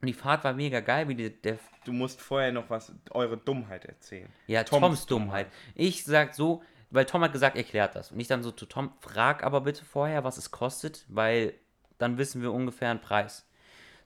[0.00, 1.58] Und die Fahrt war mega geil, wie die, der.
[1.84, 4.28] Du musst vorher noch was, eure Dummheit erzählen.
[4.46, 5.46] Ja, Toms, Toms Dummheit.
[5.74, 8.10] Ich sag so, weil Tom hat gesagt, erklärt das.
[8.10, 11.54] Und ich dann so zu Tom, frag aber bitte vorher, was es kostet, weil
[11.98, 13.46] dann wissen wir ungefähr einen Preis.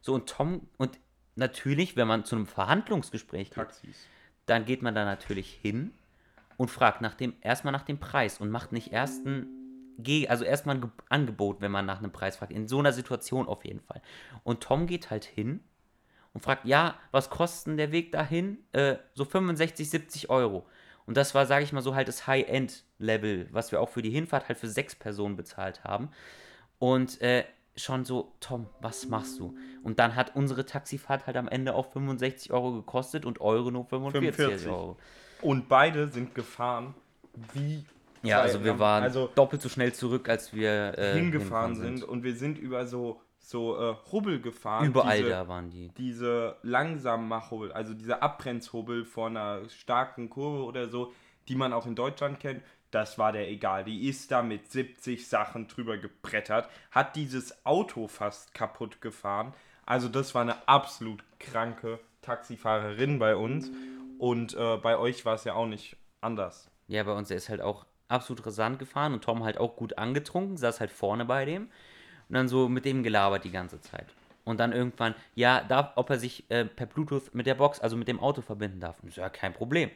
[0.01, 0.99] So, und Tom, und
[1.36, 4.07] natürlich, wenn man zu einem Verhandlungsgespräch geht, Taxis.
[4.47, 5.92] dann geht man da natürlich hin
[6.57, 9.47] und fragt nach dem, erstmal nach dem Preis und macht nicht erst ein,
[10.28, 12.53] also erstmal ein Angebot, wenn man nach einem Preis fragt.
[12.53, 14.03] In so einer Situation auf jeden Fall.
[14.42, 15.61] Und Tom geht halt hin
[16.35, 18.59] und fragt, ja, was kostet der Weg dahin?
[18.72, 20.66] Äh, so 65, 70 Euro.
[21.07, 24.11] Und das war, sage ich mal, so halt das High-End-Level, was wir auch für die
[24.11, 26.11] Hinfahrt halt für sechs Personen bezahlt haben.
[26.78, 27.45] Und äh,
[27.76, 29.57] schon so, Tom, was machst du?
[29.82, 33.85] Und dann hat unsere Taxifahrt halt am Ende auch 65 Euro gekostet und eure nur
[33.85, 34.68] 45 45.
[34.68, 34.97] Euro.
[35.43, 36.95] Und beide sind gefahren
[37.53, 37.85] wie.
[38.22, 41.99] Ja, also wir waren also doppelt so schnell zurück, als wir äh, hingefahren sind.
[41.99, 42.09] sind.
[42.09, 44.86] Und wir sind über so, so äh, Hubbel gefahren.
[44.86, 45.88] Überall diese, da waren die.
[45.97, 51.12] Diese langsam Machhubbel, also diese Abbremshubbel vor einer starken Kurve oder so,
[51.49, 52.62] die man auch in Deutschland kennt
[52.95, 53.84] das war der egal.
[53.84, 59.53] Die ist da mit 70 Sachen drüber gebrettert, hat dieses Auto fast kaputt gefahren.
[59.84, 63.70] Also das war eine absolut kranke Taxifahrerin bei uns.
[64.18, 66.70] Und äh, bei euch war es ja auch nicht anders.
[66.86, 69.99] Ja, bei uns, er ist halt auch absolut rasant gefahren und Tom halt auch gut
[69.99, 71.68] angetrunken, saß halt vorne bei dem
[72.35, 74.07] und dann so mit dem gelabert die ganze Zeit.
[74.45, 77.97] Und dann irgendwann, ja, darf, ob er sich äh, per Bluetooth mit der Box, also
[77.97, 78.97] mit dem Auto verbinden darf.
[79.05, 79.89] Und so, ja, kein Problem.
[79.89, 79.95] Und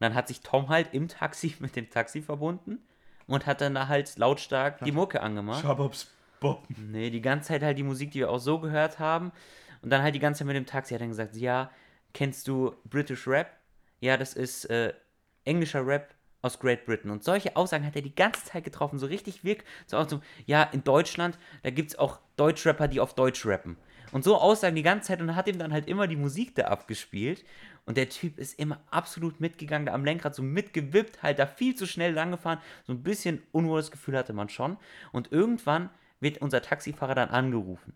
[0.00, 2.86] dann hat sich Tom halt im Taxi mit dem Taxi verbunden
[3.26, 5.62] und hat dann da halt lautstark die Mucke angemacht.
[5.62, 6.10] Schabobs
[6.40, 6.62] Bob.
[6.76, 9.32] Nee, die ganze Zeit halt die Musik, die wir auch so gehört haben.
[9.80, 11.70] Und dann halt die ganze Zeit mit dem Taxi hat er gesagt, ja,
[12.12, 13.48] kennst du British Rap?
[14.00, 14.92] Ja, das ist äh,
[15.46, 17.10] englischer Rap aus Great Britain.
[17.10, 19.64] Und solche Aussagen hat er die ganze Zeit getroffen, so richtig wirk.
[19.86, 23.76] So auch so, ja, in Deutschland, da gibt es auch Deutschrapper, die auf Deutsch rappen.
[24.12, 26.64] Und so Aussagen die ganze Zeit und hat ihm dann halt immer die Musik da
[26.64, 27.44] abgespielt.
[27.84, 31.74] Und der Typ ist immer absolut mitgegangen, da am Lenkrad so mitgewippt, halt da viel
[31.74, 32.60] zu schnell langgefahren.
[32.86, 34.76] So ein bisschen unwohles Gefühl hatte man schon.
[35.12, 37.94] Und irgendwann wird unser Taxifahrer dann angerufen.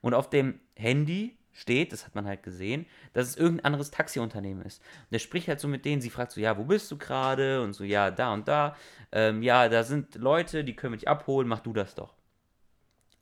[0.00, 2.84] Und auf dem Handy steht, das hat man halt gesehen,
[3.14, 4.82] dass es irgendein anderes Taxiunternehmen ist.
[4.82, 7.62] Und der spricht halt so mit denen, sie fragt so, ja, wo bist du gerade?
[7.62, 8.76] Und so, ja, da und da.
[9.12, 12.14] Ähm, ja, da sind Leute, die können dich abholen, mach du das doch.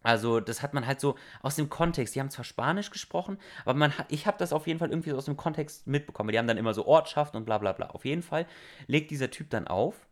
[0.03, 2.15] Also, das hat man halt so aus dem Kontext.
[2.15, 5.17] Die haben zwar Spanisch gesprochen, aber man ich habe das auf jeden Fall irgendwie so
[5.17, 6.33] aus dem Kontext mitbekommen.
[6.33, 7.91] Die haben dann immer so Ortschaften und bla bla bla.
[7.91, 8.47] Auf jeden Fall
[8.89, 10.09] legt dieser Typ dann auf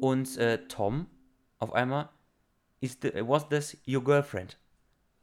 [0.00, 1.06] und äh, Tom
[1.58, 2.08] auf einmal,
[2.80, 4.56] is the, was this your girlfriend?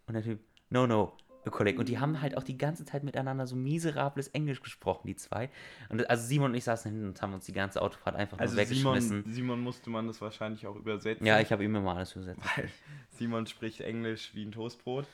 [0.05, 0.39] Und der Typ,
[0.69, 1.17] no, no,
[1.51, 1.79] Kollegen.
[1.79, 5.49] Und die haben halt auch die ganze Zeit miteinander so miserables Englisch gesprochen, die zwei.
[5.89, 8.55] Und also Simon und ich saßen hinten und haben uns die ganze Autofahrt einfach also
[8.55, 9.23] nur weggeschmissen.
[9.23, 11.25] Simon, Simon musste man das wahrscheinlich auch übersetzen.
[11.25, 12.41] Ja, ich habe ihm immer alles übersetzt.
[12.55, 12.69] Weil
[13.11, 15.05] Simon spricht Englisch wie ein Toastbrot.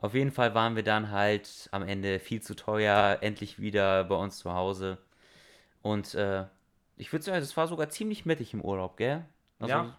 [0.00, 4.14] Auf jeden Fall waren wir dann halt am Ende viel zu teuer, endlich wieder bei
[4.14, 4.98] uns zu Hause.
[5.82, 6.44] Und äh,
[6.96, 9.24] ich würde sagen, es war sogar ziemlich mittig im Urlaub, gell?
[9.58, 9.98] Also, ja.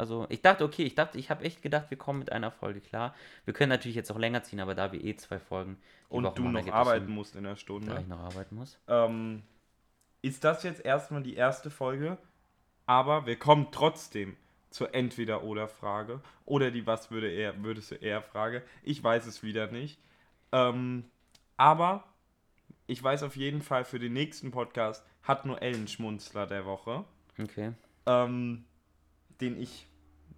[0.00, 2.80] Also ich dachte, okay, ich dachte, ich habe echt gedacht, wir kommen mit einer Folge
[2.80, 3.14] klar.
[3.44, 5.76] Wir können natürlich jetzt auch länger ziehen, aber da wir eh zwei Folgen
[6.08, 9.42] und Woche du noch arbeiten musst in der Stunde, da ich noch arbeiten muss, ähm,
[10.22, 12.16] ist das jetzt erstmal die erste Folge.
[12.86, 14.38] Aber wir kommen trotzdem
[14.70, 18.62] zur Entweder-Oder-Frage oder die Was würde er, würdest du eher Frage.
[18.82, 20.00] Ich weiß es wieder nicht.
[20.50, 21.04] Ähm,
[21.58, 22.04] aber
[22.86, 27.04] ich weiß auf jeden Fall für den nächsten Podcast hat nur Ellen Schmunzler der Woche.
[27.38, 27.74] Okay.
[28.06, 28.64] Ähm,
[29.42, 29.86] den ich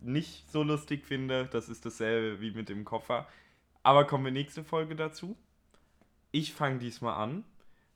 [0.04, 1.46] nicht so lustig finde.
[1.46, 3.26] Das ist dasselbe wie mit dem Koffer.
[3.82, 5.36] Aber kommen wir nächste Folge dazu.
[6.30, 7.44] Ich fange diesmal an,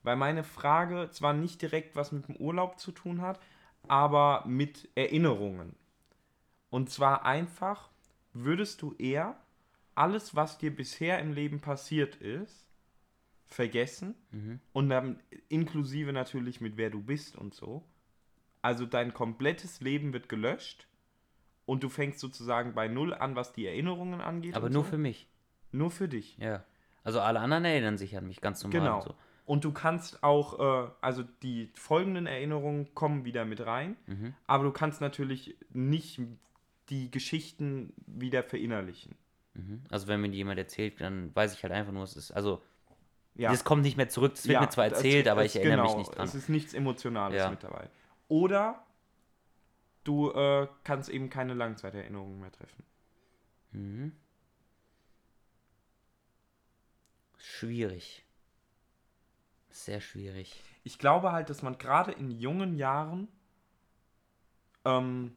[0.03, 3.41] weil meine Frage zwar nicht direkt was mit dem Urlaub zu tun hat,
[3.89, 5.75] aber mit Erinnerungen.
[6.71, 7.89] Und zwar einfach,
[8.33, 9.41] würdest du eher
[9.95, 12.67] alles, was dir bisher im Leben passiert ist,
[13.47, 14.61] vergessen mhm.
[14.73, 17.85] und dann inklusive natürlich mit wer du bist und so.
[18.61, 20.89] Also dein komplettes Leben wird gelöscht
[21.67, 24.55] und du fängst sozusagen bei Null an, was die Erinnerungen angeht.
[24.57, 24.91] Aber nur so.
[24.91, 25.29] für mich.
[25.73, 26.39] Nur für dich.
[26.39, 26.65] Ja.
[27.05, 28.81] Also alle anderen erinnern sich an mich ganz normal.
[28.81, 28.97] Genau.
[28.97, 29.15] und So.
[29.45, 34.35] Und du kannst auch, äh, also die folgenden Erinnerungen kommen wieder mit rein, Mhm.
[34.49, 36.21] aber du kannst natürlich nicht
[36.89, 39.15] die Geschichten wieder verinnerlichen.
[39.55, 39.83] Mhm.
[39.91, 42.61] Also wenn mir jemand erzählt, dann weiß ich halt einfach nur, es ist, also
[43.37, 43.51] Ja.
[43.51, 45.61] das kommt nicht mehr zurück, das wird Ja, mir zwar das- erzählt, aber das- ich
[45.61, 46.27] erinnere genau, mich nicht dran.
[46.27, 47.51] Es ist nichts Emotionales Ja.
[47.51, 47.89] mit dabei.
[48.29, 48.85] Oder
[50.07, 52.85] du äh, kannst eben keine Langzeiterinnerungen mehr treffen.
[53.73, 54.13] Mhm.
[57.39, 58.25] Schwierig.
[59.71, 60.63] Sehr schwierig.
[60.85, 63.29] Ich glaube halt, dass man gerade in jungen Jahren
[64.85, 65.37] ähm,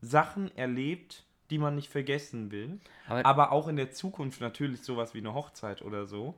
[0.00, 2.80] Sachen erlebt, die man nicht vergessen will.
[3.06, 6.34] Aber, Aber auch in der Zukunft natürlich sowas wie eine Hochzeit oder so,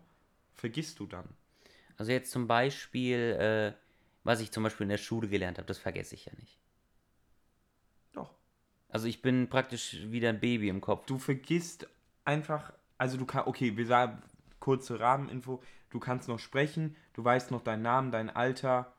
[0.55, 1.29] vergisst du dann.
[1.97, 3.73] also jetzt zum Beispiel, äh,
[4.25, 6.58] was ich zum Beispiel in der Schule gelernt habe, das vergesse ich ja nicht.
[8.89, 11.07] Also ich bin praktisch wieder ein Baby im Kopf.
[11.07, 11.87] Du vergisst
[12.25, 14.23] einfach, also du kannst, okay, wir sagen
[14.61, 18.93] kurze Rahmeninfo, du kannst noch sprechen, du weißt noch deinen Namen, dein Alter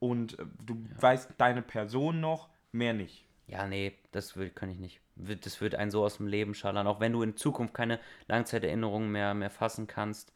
[0.00, 3.24] und äh, du weißt deine Person noch, mehr nicht.
[3.46, 5.00] Ja, nee, das will, kann ich nicht.
[5.16, 6.86] Das wird einen so aus dem Leben schallern.
[6.86, 10.32] Auch wenn du in Zukunft keine Langzeiterinnerungen mehr, mehr fassen kannst,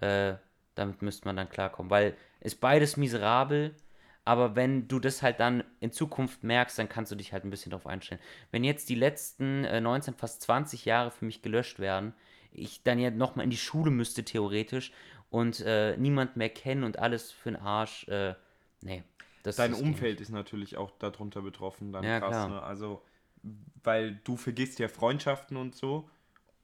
[0.00, 0.34] äh,
[0.74, 1.90] damit müsste man dann klarkommen.
[1.90, 3.74] Weil ist beides miserabel,
[4.26, 7.50] aber wenn du das halt dann in Zukunft merkst, dann kannst du dich halt ein
[7.50, 8.20] bisschen darauf einstellen.
[8.50, 12.12] Wenn jetzt die letzten äh, 19, fast 20 Jahre für mich gelöscht werden,
[12.50, 14.90] ich dann ja nochmal in die Schule müsste theoretisch
[15.30, 18.34] und äh, niemand mehr kennen und alles für den Arsch, äh,
[18.82, 19.04] nee.
[19.44, 19.80] Das, Dein nicht.
[19.80, 22.48] Umfeld ist natürlich auch darunter betroffen, dann Ja, krass, klar.
[22.48, 22.62] ne?
[22.62, 23.02] Also,
[23.84, 26.10] weil du vergisst ja Freundschaften und so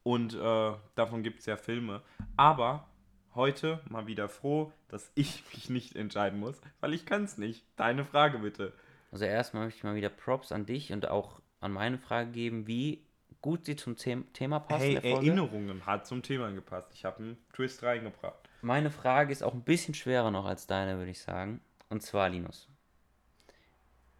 [0.03, 2.01] und äh, davon gibt es ja Filme.
[2.35, 2.89] Aber
[3.35, 7.65] heute mal wieder froh, dass ich mich nicht entscheiden muss, weil ich kann es nicht.
[7.75, 8.73] Deine Frage bitte.
[9.11, 12.67] Also erstmal möchte ich mal wieder Props an dich und auch an meine Frage geben,
[12.67, 13.05] wie
[13.41, 14.83] gut sie zum The Thema passt.
[14.83, 14.95] Hey.
[14.95, 16.89] Erinnerungen hat zum Thema gepasst.
[16.93, 18.49] Ich habe einen Twist reingebracht.
[18.61, 21.61] Meine Frage ist auch ein bisschen schwerer noch als deine, würde ich sagen.
[21.89, 22.69] Und zwar, Linus.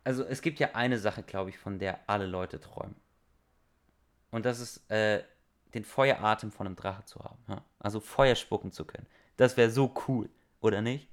[0.04, 2.96] Also es gibt ja eine Sache, glaube ich, von der alle Leute träumen.
[4.32, 5.24] Und das ist, äh,
[5.74, 7.38] den Feueratem von einem Drache zu haben.
[7.48, 7.64] Ja?
[7.80, 9.08] Also Feuer spucken zu können.
[9.38, 10.30] Das wäre so cool,
[10.62, 11.08] oder nicht?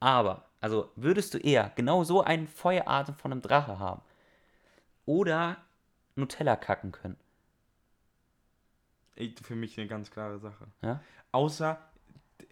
[0.00, 4.00] Aber, also würdest du eher genau so einen Feueratem von einem Drache haben?
[5.06, 5.56] Oder
[6.16, 7.16] Nutella kacken können?
[9.16, 10.66] Ey, Für mich eine ganz klare Sache.
[10.82, 11.00] Ja,
[11.32, 11.78] Außer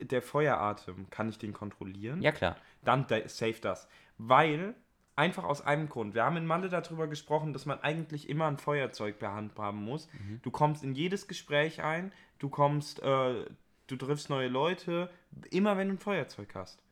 [0.00, 2.20] der Feueratem, kann ich den kontrollieren?
[2.20, 2.56] ja klar.
[2.84, 3.88] Dann da- save das.
[4.18, 4.74] Weil,
[5.16, 8.58] einfach aus einem Grund, wir haben in Malle darüber gesprochen, dass man eigentlich immer ein
[8.58, 10.08] Feuerzeug per Hand haben muss.
[10.42, 13.46] Du kommst in jedes Gespräch ein, du kommst, äh,
[13.86, 15.10] du triffst neue Leute,
[15.50, 16.82] immer wenn du ein Feuerzeug hast.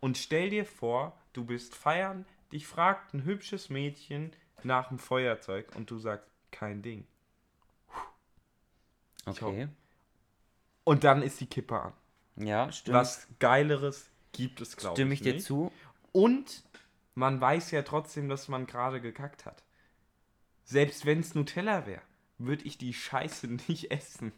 [0.00, 5.74] Und stell dir vor, du bist feiern, dich fragt ein hübsches Mädchen nach dem Feuerzeug
[5.76, 7.06] und du sagst, kein Ding.
[9.26, 9.68] Okay.
[10.84, 11.92] Und dann ist die Kippe an.
[12.36, 12.96] Ja, stimmt.
[12.96, 14.96] Was Geileres gibt es, glaube ich.
[14.96, 15.44] Stimme ich dir nicht.
[15.44, 15.72] zu?
[16.12, 16.62] Und
[17.16, 19.64] man weiß ja trotzdem, dass man gerade gekackt hat.
[20.64, 22.02] Selbst wenn es Nutella wäre,
[22.38, 24.32] würde ich die Scheiße nicht essen.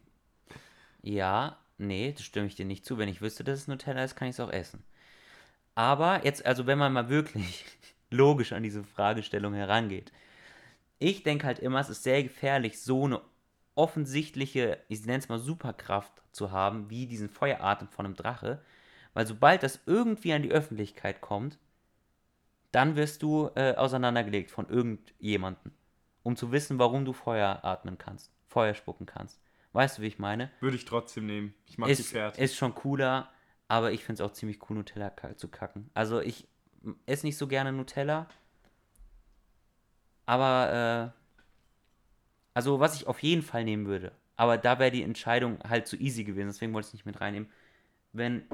[1.02, 2.96] Ja, nee, das stimme ich dir nicht zu.
[2.96, 4.84] Wenn ich wüsste, dass es Nutella ist, kann ich es auch essen.
[5.74, 7.64] Aber jetzt, also wenn man mal wirklich
[8.10, 10.12] logisch an diese Fragestellung herangeht.
[11.00, 13.20] Ich denke halt immer, es ist sehr gefährlich, so eine
[13.74, 18.62] offensichtliche, ich nenne es mal Superkraft zu haben, wie diesen Feueratem von einem Drache.
[19.14, 21.58] Weil sobald das irgendwie an die Öffentlichkeit kommt,
[22.72, 25.72] dann wirst du äh, auseinandergelegt von irgendjemandem,
[26.22, 29.40] um zu wissen, warum du Feuer atmen kannst, Feuer spucken kannst.
[29.72, 30.50] Weißt du, wie ich meine?
[30.60, 31.54] Würde ich trotzdem nehmen.
[31.66, 32.38] Ich mag die ist, Pferd.
[32.38, 33.30] ist schon cooler,
[33.68, 35.90] aber ich finde es auch ziemlich cool, Nutella zu kacken.
[35.94, 36.48] Also ich
[37.06, 38.28] esse nicht so gerne Nutella,
[40.26, 41.18] aber äh,
[42.54, 45.96] also was ich auf jeden Fall nehmen würde, aber da wäre die Entscheidung halt zu
[45.96, 47.48] easy gewesen, deswegen wollte ich es nicht mit reinnehmen,
[48.12, 48.44] wenn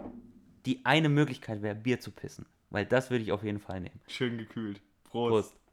[0.66, 4.00] die eine Möglichkeit wäre, Bier zu pissen, weil das würde ich auf jeden Fall nehmen.
[4.08, 4.80] Schön gekühlt.
[5.04, 5.30] Prost.
[5.30, 5.63] Prost.